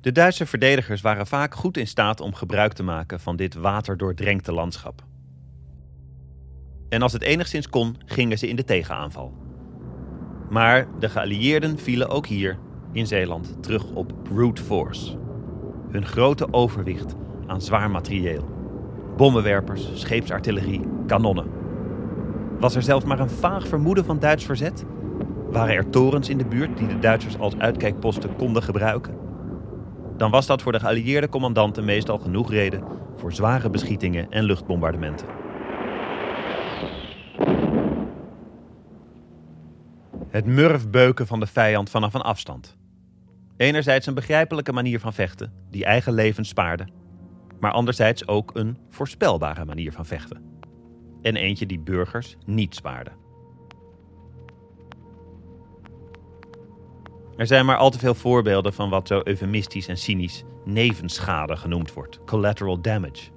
De 0.00 0.12
Duitse 0.12 0.46
verdedigers 0.46 1.00
waren 1.00 1.26
vaak 1.26 1.54
goed 1.54 1.76
in 1.76 1.86
staat 1.86 2.20
om 2.20 2.34
gebruik 2.34 2.72
te 2.72 2.82
maken 2.82 3.20
van 3.20 3.36
dit 3.36 3.54
waterdoordrenkte 3.54 4.52
landschap. 4.52 5.02
En 6.88 7.02
als 7.02 7.12
het 7.12 7.22
enigszins 7.22 7.68
kon, 7.68 7.96
gingen 8.04 8.38
ze 8.38 8.48
in 8.48 8.56
de 8.56 8.64
tegenaanval. 8.64 9.34
Maar 10.50 10.98
de 10.98 11.08
geallieerden 11.08 11.78
vielen 11.78 12.08
ook 12.08 12.26
hier, 12.26 12.58
in 12.98 13.06
Zeeland, 13.06 13.56
terug 13.60 13.84
op 13.94 14.12
brute 14.22 14.62
force. 14.62 15.16
Hun 15.90 16.06
grote 16.06 16.52
overwicht 16.52 17.14
aan 17.46 17.60
zwaar 17.60 17.90
materieel. 17.90 18.44
Bommenwerpers, 19.16 19.90
scheepsartillerie, 19.94 20.80
kanonnen. 21.06 21.46
Was 22.58 22.74
er 22.74 22.82
zelfs 22.82 23.04
maar 23.04 23.20
een 23.20 23.30
vaag 23.30 23.68
vermoeden 23.68 24.04
van 24.04 24.18
Duits 24.18 24.44
verzet? 24.44 24.84
Waren 25.50 25.74
er 25.74 25.90
torens 25.90 26.28
in 26.28 26.38
de 26.38 26.46
buurt 26.46 26.78
die 26.78 26.86
de 26.86 26.98
Duitsers 26.98 27.38
als 27.38 27.58
uitkijkposten 27.58 28.36
konden 28.36 28.62
gebruiken? 28.62 29.14
Dan 30.16 30.30
was 30.30 30.46
dat 30.46 30.62
voor 30.62 30.72
de 30.72 30.80
geallieerde 30.80 31.28
commandanten 31.28 31.84
meestal 31.84 32.18
genoeg 32.18 32.50
reden 32.50 32.82
voor 33.16 33.32
zware 33.32 33.70
beschietingen 33.70 34.30
en 34.30 34.44
luchtbombardementen. 34.44 35.26
Het 40.28 40.46
murfbeuken 40.46 41.26
van 41.26 41.40
de 41.40 41.46
vijand 41.46 41.90
vanaf 41.90 42.14
een 42.14 42.20
afstand. 42.20 42.76
Enerzijds 43.58 44.06
een 44.06 44.14
begrijpelijke 44.14 44.72
manier 44.72 45.00
van 45.00 45.12
vechten, 45.12 45.52
die 45.70 45.84
eigen 45.84 46.12
levens 46.12 46.48
spaarde, 46.48 46.86
maar 47.60 47.72
anderzijds 47.72 48.28
ook 48.28 48.50
een 48.54 48.78
voorspelbare 48.90 49.64
manier 49.64 49.92
van 49.92 50.06
vechten. 50.06 50.60
En 51.22 51.36
eentje 51.36 51.66
die 51.66 51.78
burgers 51.78 52.36
niet 52.46 52.74
spaarde. 52.74 53.10
Er 57.36 57.46
zijn 57.46 57.66
maar 57.66 57.76
al 57.76 57.90
te 57.90 57.98
veel 57.98 58.14
voorbeelden 58.14 58.72
van 58.72 58.90
wat 58.90 59.08
zo 59.08 59.20
eufemistisch 59.24 59.88
en 59.88 59.98
cynisch 59.98 60.44
nevenschade 60.64 61.56
genoemd 61.56 61.92
wordt, 61.92 62.24
collateral 62.24 62.80
damage. 62.80 63.30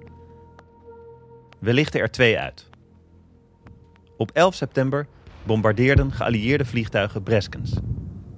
We 1.58 1.72
lichten 1.72 2.00
er 2.00 2.10
twee 2.10 2.38
uit. 2.38 2.68
Op 4.16 4.30
11 4.30 4.54
september 4.54 5.06
bombardeerden 5.42 6.12
geallieerde 6.12 6.64
vliegtuigen 6.64 7.22
Breskens, 7.22 7.80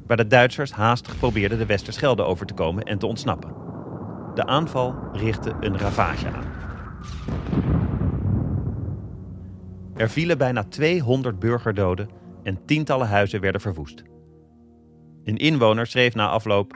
waar 0.07 0.17
de 0.17 0.27
Duitsers 0.27 0.73
haastig 0.73 1.19
probeerden 1.19 1.59
de 1.59 1.67
Westerschelde 1.67 2.23
over 2.23 2.47
te 2.47 2.55
komen 2.55 2.85
en 2.85 2.99
te 2.99 3.07
ontsnappen. 3.07 3.55
De 4.35 4.47
aanval 4.47 4.95
richtte 5.13 5.57
een 5.61 5.79
ravage 5.79 6.29
aan. 6.31 6.53
Er 9.97 10.11
vielen 10.11 10.39
bijna 10.39 10.65
200 10.65 11.39
burgerdoden 11.39 12.09
en 12.43 12.65
tientallen 12.65 13.09
huizen 13.09 13.41
werden 13.41 13.61
verwoest. 13.61 14.03
Een 15.25 15.37
inwoner 15.37 15.87
schreef 15.87 16.15
na 16.15 16.29
afloop: 16.29 16.73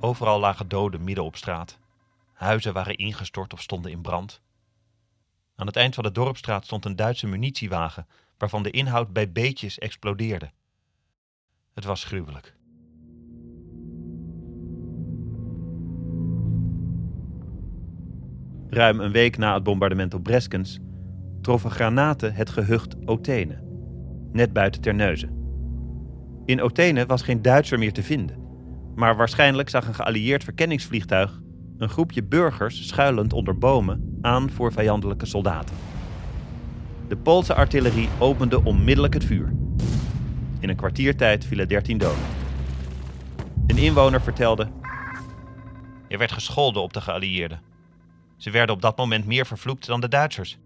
Overal 0.00 0.40
lagen 0.40 0.68
doden 0.68 1.04
midden 1.04 1.24
op 1.24 1.36
straat. 1.36 1.78
Huizen 2.32 2.72
waren 2.72 2.96
ingestort 2.96 3.52
of 3.52 3.62
stonden 3.62 3.90
in 3.90 4.02
brand. 4.02 4.40
Aan 5.56 5.66
het 5.66 5.76
eind 5.76 5.94
van 5.94 6.04
de 6.04 6.12
dorpstraat 6.12 6.64
stond 6.64 6.84
een 6.84 6.96
Duitse 6.96 7.26
munitiewagen, 7.26 8.06
waarvan 8.38 8.62
de 8.62 8.70
inhoud 8.70 9.12
bij 9.12 9.32
beetjes 9.32 9.78
explodeerde. 9.78 10.50
Het 11.76 11.84
was 11.84 12.04
gruwelijk. 12.04 12.54
Ruim 18.68 19.00
een 19.00 19.12
week 19.12 19.36
na 19.36 19.54
het 19.54 19.62
bombardement 19.62 20.14
op 20.14 20.22
Breskens 20.22 20.78
troffen 21.40 21.70
granaten 21.70 22.34
het 22.34 22.50
gehucht 22.50 22.96
Othene, 23.04 23.62
net 24.32 24.52
buiten 24.52 24.80
Terneuzen. 24.80 25.30
In 26.44 26.62
Othene 26.62 27.06
was 27.06 27.22
geen 27.22 27.42
Duitser 27.42 27.78
meer 27.78 27.92
te 27.92 28.02
vinden, 28.02 28.36
maar 28.94 29.16
waarschijnlijk 29.16 29.68
zag 29.68 29.86
een 29.86 29.94
geallieerd 29.94 30.44
verkenningsvliegtuig 30.44 31.40
een 31.78 31.88
groepje 31.88 32.22
burgers 32.22 32.88
schuilend 32.88 33.32
onder 33.32 33.58
bomen 33.58 34.18
aan 34.20 34.50
voor 34.50 34.72
vijandelijke 34.72 35.26
soldaten. 35.26 35.76
De 37.08 37.16
Poolse 37.16 37.54
artillerie 37.54 38.08
opende 38.18 38.64
onmiddellijk 38.64 39.14
het 39.14 39.24
vuur. 39.24 39.65
In 40.60 40.68
een 40.68 40.76
kwartiertijd 40.76 41.44
vielen 41.44 41.68
13 41.68 41.98
doden. 41.98 42.24
Een 43.66 43.78
inwoner 43.78 44.20
vertelde: 44.20 44.68
Er 46.08 46.18
werd 46.18 46.32
gescholden 46.32 46.82
op 46.82 46.92
de 46.92 47.00
geallieerden. 47.00 47.60
Ze 48.36 48.50
werden 48.50 48.74
op 48.74 48.82
dat 48.82 48.96
moment 48.96 49.26
meer 49.26 49.46
vervloekt 49.46 49.86
dan 49.86 50.00
de 50.00 50.08
Duitsers. 50.08 50.58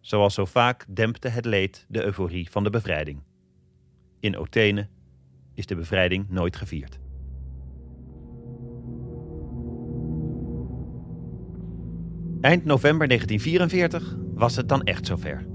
Zoals 0.00 0.34
zo 0.34 0.44
vaak 0.44 0.86
dempte 0.88 1.28
het 1.28 1.44
leed 1.44 1.86
de 1.88 2.04
euforie 2.04 2.50
van 2.50 2.64
de 2.64 2.70
bevrijding. 2.70 3.22
In 4.20 4.38
Othene 4.38 4.88
is 5.54 5.66
de 5.66 5.74
bevrijding 5.74 6.28
nooit 6.28 6.56
gevierd. 6.56 6.98
Eind 12.40 12.64
november 12.64 13.08
1944 13.08 14.16
was 14.34 14.56
het 14.56 14.68
dan 14.68 14.82
echt 14.82 15.06
zover. 15.06 15.49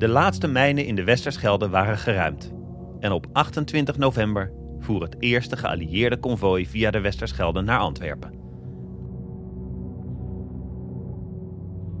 De 0.00 0.08
laatste 0.08 0.48
mijnen 0.48 0.86
in 0.86 0.94
de 0.94 1.04
Westerschelde 1.04 1.68
waren 1.68 1.98
geruimd. 1.98 2.52
En 3.00 3.12
op 3.12 3.26
28 3.32 3.98
november 3.98 4.52
voer 4.78 5.02
het 5.02 5.16
eerste 5.18 5.56
geallieerde 5.56 6.16
konvooi 6.16 6.66
via 6.66 6.90
de 6.90 7.00
Westerschelde 7.00 7.60
naar 7.60 7.78
Antwerpen. 7.78 8.32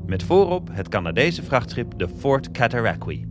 Met 0.06 0.22
voorop 0.22 0.68
het 0.72 0.88
Canadese 0.88 1.42
vrachtschip 1.42 1.98
de 1.98 2.08
Fort 2.08 2.50
Cataraqui. 2.50 3.26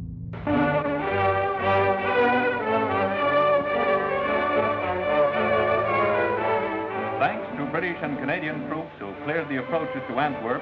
Thanks 7.20 7.48
to 7.58 7.66
British 7.72 8.02
and 8.02 8.20
Canadian 8.20 8.68
troops 8.68 8.94
who 9.00 9.14
cleared 9.24 9.48
the 9.48 9.58
approaches 9.58 10.02
to 10.08 10.20
Antwerp, 10.20 10.62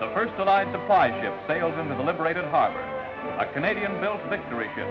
the 0.00 0.10
first 0.14 0.32
Allied 0.38 0.68
supply 0.72 1.12
ship 1.20 1.34
sails 1.46 1.74
into 1.82 1.94
the 1.96 2.04
liberated 2.04 2.44
harbor, 2.44 2.91
a 3.38 3.46
Canadian-built 3.52 4.20
Victory 4.28 4.68
ship. 4.74 4.88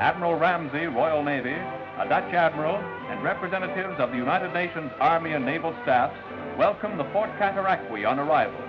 Admiral 0.00 0.38
Ramsey, 0.38 0.86
Royal 0.86 1.22
Navy, 1.22 1.52
a 1.52 2.08
Dutch 2.08 2.32
admiral, 2.32 2.76
and 2.76 3.22
representatives 3.22 3.98
of 3.98 4.10
the 4.10 4.16
United 4.16 4.52
Nations 4.54 4.90
Army 5.00 5.32
and 5.32 5.44
Naval 5.44 5.74
staffs 5.82 6.16
welcome 6.56 6.96
the 6.96 7.04
Fort 7.12 7.30
Cataraqui 7.38 8.08
on 8.08 8.18
arrival. 8.18 8.60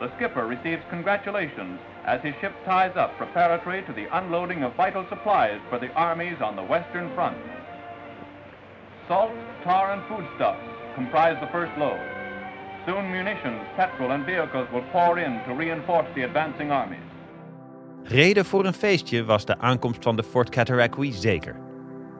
The 0.00 0.10
skipper 0.16 0.46
receives 0.46 0.82
congratulations 0.90 1.78
as 2.04 2.20
his 2.22 2.34
ship 2.40 2.52
ties 2.64 2.96
up 2.96 3.16
preparatory 3.16 3.82
to 3.82 3.92
the 3.92 4.06
unloading 4.16 4.62
of 4.62 4.74
vital 4.76 5.06
supplies 5.08 5.60
for 5.68 5.78
the 5.78 5.92
armies 5.92 6.40
on 6.42 6.56
the 6.56 6.64
Western 6.64 7.14
Front. 7.14 7.38
Salt, 9.08 9.32
tar, 9.64 9.92
and 9.92 10.02
foodstuffs 10.08 10.62
comprise 10.94 11.36
the 11.40 11.50
first 11.52 11.76
load. 11.78 12.00
Soon 12.86 13.10
munitions, 13.10 13.66
petrol, 13.76 14.12
and 14.12 14.24
vehicles 14.24 14.68
will 14.72 14.84
pour 14.92 15.18
in 15.18 15.42
to 15.44 15.54
reinforce 15.54 16.08
the 16.14 16.22
advancing 16.22 16.70
armies. 16.70 17.09
Reden 18.04 18.44
voor 18.44 18.64
een 18.64 18.74
feestje 18.74 19.24
was 19.24 19.44
de 19.44 19.58
aankomst 19.58 20.02
van 20.02 20.16
de 20.16 20.22
Fort 20.22 20.48
Cataraqui 20.48 21.12
zeker. 21.12 21.56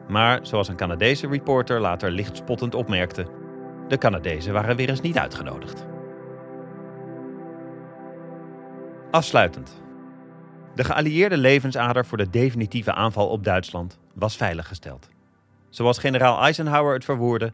Maar 0.07 0.39
zoals 0.41 0.67
een 0.67 0.75
Canadese 0.75 1.27
reporter 1.27 1.79
later 1.79 2.11
lichtspottend 2.11 2.75
opmerkte, 2.75 3.27
de 3.87 3.97
Canadezen 3.97 4.53
waren 4.53 4.75
weer 4.75 4.89
eens 4.89 5.01
niet 5.01 5.17
uitgenodigd. 5.17 5.85
Afsluitend. 9.11 9.81
De 10.75 10.83
geallieerde 10.83 11.37
levensader 11.37 12.05
voor 12.05 12.17
de 12.17 12.29
definitieve 12.29 12.93
aanval 12.93 13.27
op 13.27 13.43
Duitsland 13.43 13.99
was 14.13 14.35
veiliggesteld. 14.35 15.09
Zoals 15.69 15.97
generaal 15.97 16.41
Eisenhower 16.41 16.93
het 16.93 17.05
verwoordde. 17.05 17.53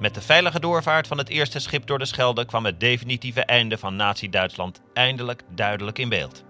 Met 0.00 0.14
de 0.14 0.20
veilige 0.20 0.60
doorvaart 0.60 1.06
van 1.06 1.18
het 1.18 1.28
eerste 1.28 1.58
schip 1.58 1.86
door 1.86 1.98
de 1.98 2.04
Schelde 2.04 2.44
kwam 2.44 2.64
het 2.64 2.80
definitieve 2.80 3.44
einde 3.44 3.78
van 3.78 3.96
Nazi-Duitsland 3.96 4.80
eindelijk 4.92 5.42
duidelijk 5.54 5.98
in 5.98 6.08
beeld. 6.08 6.44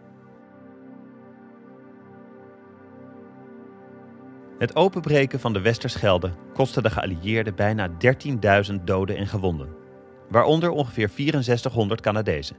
Het 4.59 4.77
openbreken 4.77 5.41
van 5.41 5.53
de 5.53 5.61
Westerschelde 5.61 6.33
kostte 6.53 6.83
de 6.83 6.91
geallieerden 6.91 7.55
bijna 7.55 7.89
13.000 8.69 8.75
doden 8.85 9.17
en 9.17 9.27
gewonden, 9.27 9.77
waaronder 10.29 10.71
ongeveer 10.71 11.11
6400 11.15 12.01
Canadezen. 12.01 12.57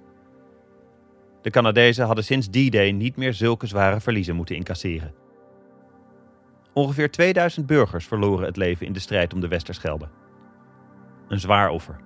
De 1.41 1.49
Canadezen 1.49 2.05
hadden 2.05 2.23
sinds 2.23 2.47
D-Day 2.47 2.91
niet 2.91 3.15
meer 3.15 3.33
zulke 3.33 3.67
zware 3.67 4.01
verliezen 4.01 4.35
moeten 4.35 4.55
incasseren. 4.55 5.13
Ongeveer 6.73 7.11
2000 7.11 7.65
burgers 7.65 8.05
verloren 8.05 8.45
het 8.45 8.57
leven 8.57 8.85
in 8.85 8.93
de 8.93 8.99
strijd 8.99 9.33
om 9.33 9.39
de 9.39 9.47
Westerschelde. 9.47 10.07
Een 11.27 11.39
zwaar 11.39 11.69
offer. 11.69 11.99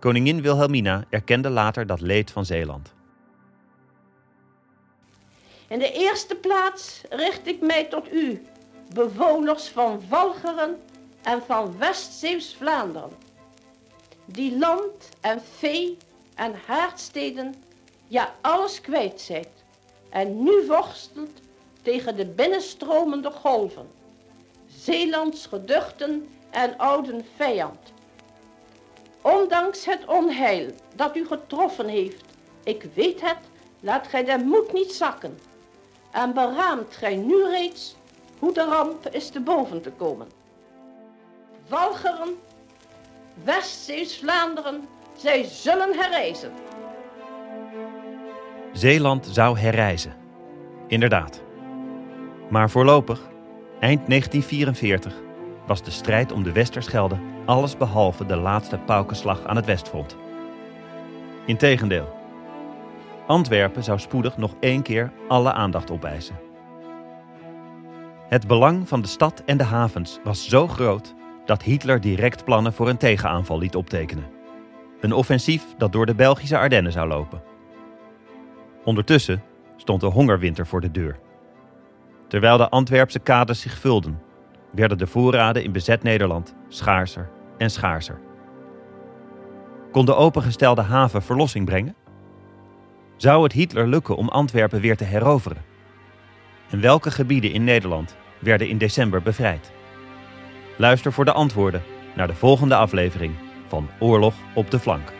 Koningin 0.00 0.42
Wilhelmina 0.42 1.04
erkende 1.10 1.50
later 1.50 1.86
dat 1.86 2.00
leed 2.00 2.30
van 2.30 2.44
Zeeland. 2.44 2.94
In 5.68 5.78
de 5.78 5.92
eerste 5.92 6.36
plaats 6.36 7.02
richt 7.10 7.46
ik 7.46 7.60
mij 7.60 7.84
tot 7.84 8.12
u, 8.12 8.42
bewoners 8.92 9.68
van 9.68 10.02
Walcheren 10.08 10.82
en 11.22 11.42
van 11.42 11.78
West-Zeeuws-Vlaanderen, 11.78 13.10
die 14.24 14.58
land 14.58 15.08
en 15.20 15.42
vee 15.42 15.96
en 16.34 16.54
haardsteden, 16.66 17.54
ja 18.06 18.34
alles 18.40 18.80
kwijt 18.80 19.20
zijt 19.20 19.64
en 20.10 20.42
nu 20.42 20.66
worstelt 20.66 21.40
tegen 21.82 22.16
de 22.16 22.26
binnenstromende 22.26 23.30
golven, 23.30 23.90
Zeelands 24.66 25.46
geduchten 25.46 26.28
en 26.50 26.78
ouden 26.78 27.26
vijand. 27.36 27.92
Ondanks 29.20 29.84
het 29.84 30.06
onheil 30.06 30.70
dat 30.96 31.16
u 31.16 31.26
getroffen 31.26 31.88
heeft, 31.88 32.24
ik 32.64 32.86
weet 32.94 33.20
het, 33.20 33.38
laat 33.80 34.06
gij 34.06 34.24
de 34.24 34.38
moed 34.44 34.72
niet 34.72 34.92
zakken. 34.92 35.38
En 36.10 36.34
beraamt 36.34 36.96
gij 36.96 37.16
nu 37.16 37.44
reeds 37.44 37.94
de 38.52 38.64
ramp 38.64 39.08
is 39.10 39.28
te 39.28 39.40
boven 39.40 39.82
te 39.82 39.90
komen. 39.90 40.26
Walcheren, 41.68 42.34
Westzees-Vlaanderen, 43.44 44.88
zij 45.16 45.44
zullen 45.44 45.92
herreizen. 45.98 46.52
Zeeland 48.72 49.28
zou 49.30 49.58
herreizen. 49.58 50.14
Inderdaad. 50.86 51.42
Maar 52.50 52.70
voorlopig, 52.70 53.20
eind 53.80 54.06
1944, 54.08 55.14
was 55.66 55.82
de 55.82 55.90
strijd 55.90 56.32
om 56.32 56.42
de 56.42 56.52
Westerschelde 56.52 57.18
alles 57.44 57.76
behalve 57.76 58.26
de 58.26 58.36
laatste 58.36 58.78
paukenslag 58.78 59.44
aan 59.44 59.56
het 59.56 59.66
Westfront. 59.66 60.16
Integendeel. 61.46 62.22
Antwerpen 63.26 63.84
zou 63.84 63.98
spoedig 63.98 64.36
nog 64.36 64.54
één 64.60 64.82
keer 64.82 65.12
alle 65.28 65.52
aandacht 65.52 65.90
opeisen. 65.90 66.36
Het 68.34 68.46
belang 68.46 68.88
van 68.88 69.00
de 69.00 69.08
stad 69.08 69.42
en 69.46 69.56
de 69.56 69.64
havens 69.64 70.20
was 70.24 70.48
zo 70.48 70.68
groot 70.68 71.14
dat 71.44 71.62
Hitler 71.62 72.00
direct 72.00 72.44
plannen 72.44 72.72
voor 72.72 72.88
een 72.88 72.96
tegenaanval 72.96 73.58
liet 73.58 73.76
optekenen. 73.76 74.24
Een 75.00 75.12
offensief 75.12 75.64
dat 75.78 75.92
door 75.92 76.06
de 76.06 76.14
Belgische 76.14 76.58
Ardennen 76.58 76.92
zou 76.92 77.08
lopen. 77.08 77.42
Ondertussen 78.84 79.42
stond 79.76 80.00
de 80.00 80.06
hongerwinter 80.06 80.66
voor 80.66 80.80
de 80.80 80.90
deur. 80.90 81.18
Terwijl 82.28 82.56
de 82.56 82.68
Antwerpse 82.68 83.18
kades 83.18 83.60
zich 83.60 83.78
vulden, 83.78 84.22
werden 84.72 84.98
de 84.98 85.06
voorraden 85.06 85.64
in 85.64 85.72
bezet 85.72 86.02
Nederland 86.02 86.54
schaarser 86.68 87.30
en 87.58 87.70
schaarser. 87.70 88.20
Kon 89.92 90.04
de 90.04 90.14
opengestelde 90.14 90.82
haven 90.82 91.22
verlossing 91.22 91.66
brengen? 91.66 91.96
Zou 93.16 93.42
het 93.42 93.52
Hitler 93.52 93.88
lukken 93.88 94.16
om 94.16 94.28
Antwerpen 94.28 94.80
weer 94.80 94.96
te 94.96 95.04
heroveren? 95.04 95.64
En 96.70 96.80
welke 96.80 97.10
gebieden 97.10 97.52
in 97.52 97.64
Nederland 97.64 98.16
werden 98.44 98.68
in 98.68 98.78
december 98.78 99.22
bevrijd? 99.22 99.72
Luister 100.76 101.12
voor 101.12 101.24
de 101.24 101.32
antwoorden 101.32 101.82
naar 102.14 102.26
de 102.26 102.34
volgende 102.34 102.74
aflevering 102.74 103.34
van 103.68 103.88
Oorlog 103.98 104.34
op 104.54 104.70
de 104.70 104.78
flank. 104.78 105.12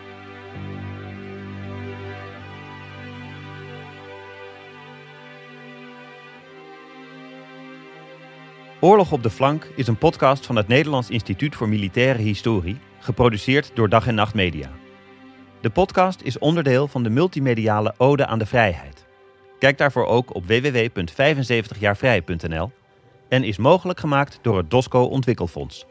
Oorlog 8.81 9.13
op 9.13 9.23
de 9.23 9.31
flank 9.31 9.69
is 9.77 9.87
een 9.87 9.99
podcast 9.99 10.47
van 10.47 10.57
het 10.57 10.69
Nederlands 10.69 11.11
Instituut 11.11 11.55
voor 11.55 11.69
Militaire 11.69 12.23
Historie, 12.23 12.79
geproduceerd 12.99 13.71
door 13.75 13.89
Dag 13.89 14.07
en 14.07 14.15
Nacht 14.15 14.35
Media. 14.35 14.71
De 15.61 15.71
podcast 15.71 16.21
is 16.21 16.39
onderdeel 16.39 16.89
van 16.89 17.03
de 17.03 17.11
multimediale 17.11 17.95
Ode 17.97 18.27
aan 18.27 18.39
de 18.39 18.47
Vrijheid. 18.47 19.07
Kijk 19.59 19.79
daarvoor 19.79 20.07
ook 20.07 20.35
op 20.35 20.47
www.75jaarvrij.nl 20.47 22.71
en 23.29 23.45
is 23.45 23.59
mogelijk 23.59 24.01
gemaakt 24.01 24.39
door 24.43 24.57
het 24.57 24.71
DOSCO 24.71 25.05
Ontwikkelfonds. 25.05 25.87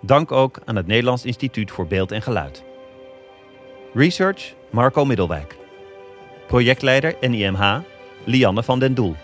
Dank 0.00 0.32
ook 0.32 0.58
aan 0.64 0.76
het 0.76 0.86
Nederlands 0.86 1.24
Instituut 1.24 1.70
voor 1.70 1.86
Beeld 1.86 2.12
en 2.12 2.22
Geluid. 2.22 2.64
Research 3.94 4.54
Marco 4.70 5.04
Middelwijk. 5.04 5.56
Projectleider 6.46 7.16
NIMH 7.20 7.78
Lianne 8.24 8.62
van 8.62 8.78
den 8.78 8.94
Doel. 8.94 9.14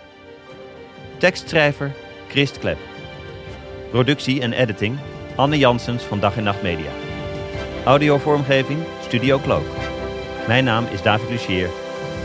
Tekstschrijver 1.17 1.95
Christ 2.27 2.59
Klep. 2.59 2.77
Productie 3.89 4.41
en 4.41 4.53
editing 4.53 4.97
Anne 5.35 5.57
Janssens 5.57 6.03
van 6.03 6.19
Dag 6.19 6.37
en 6.37 6.43
Nacht 6.43 6.61
Media. 6.61 6.91
Audiovormgeving 7.85 8.79
Studio 9.01 9.39
Cloak. 9.39 9.65
Mijn 10.47 10.63
naam 10.63 10.85
is 10.91 11.01
David 11.01 11.29
Lucier. 11.29 11.69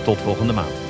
Tot 0.04 0.16
volgende 0.16 0.52
maand. 0.52 0.89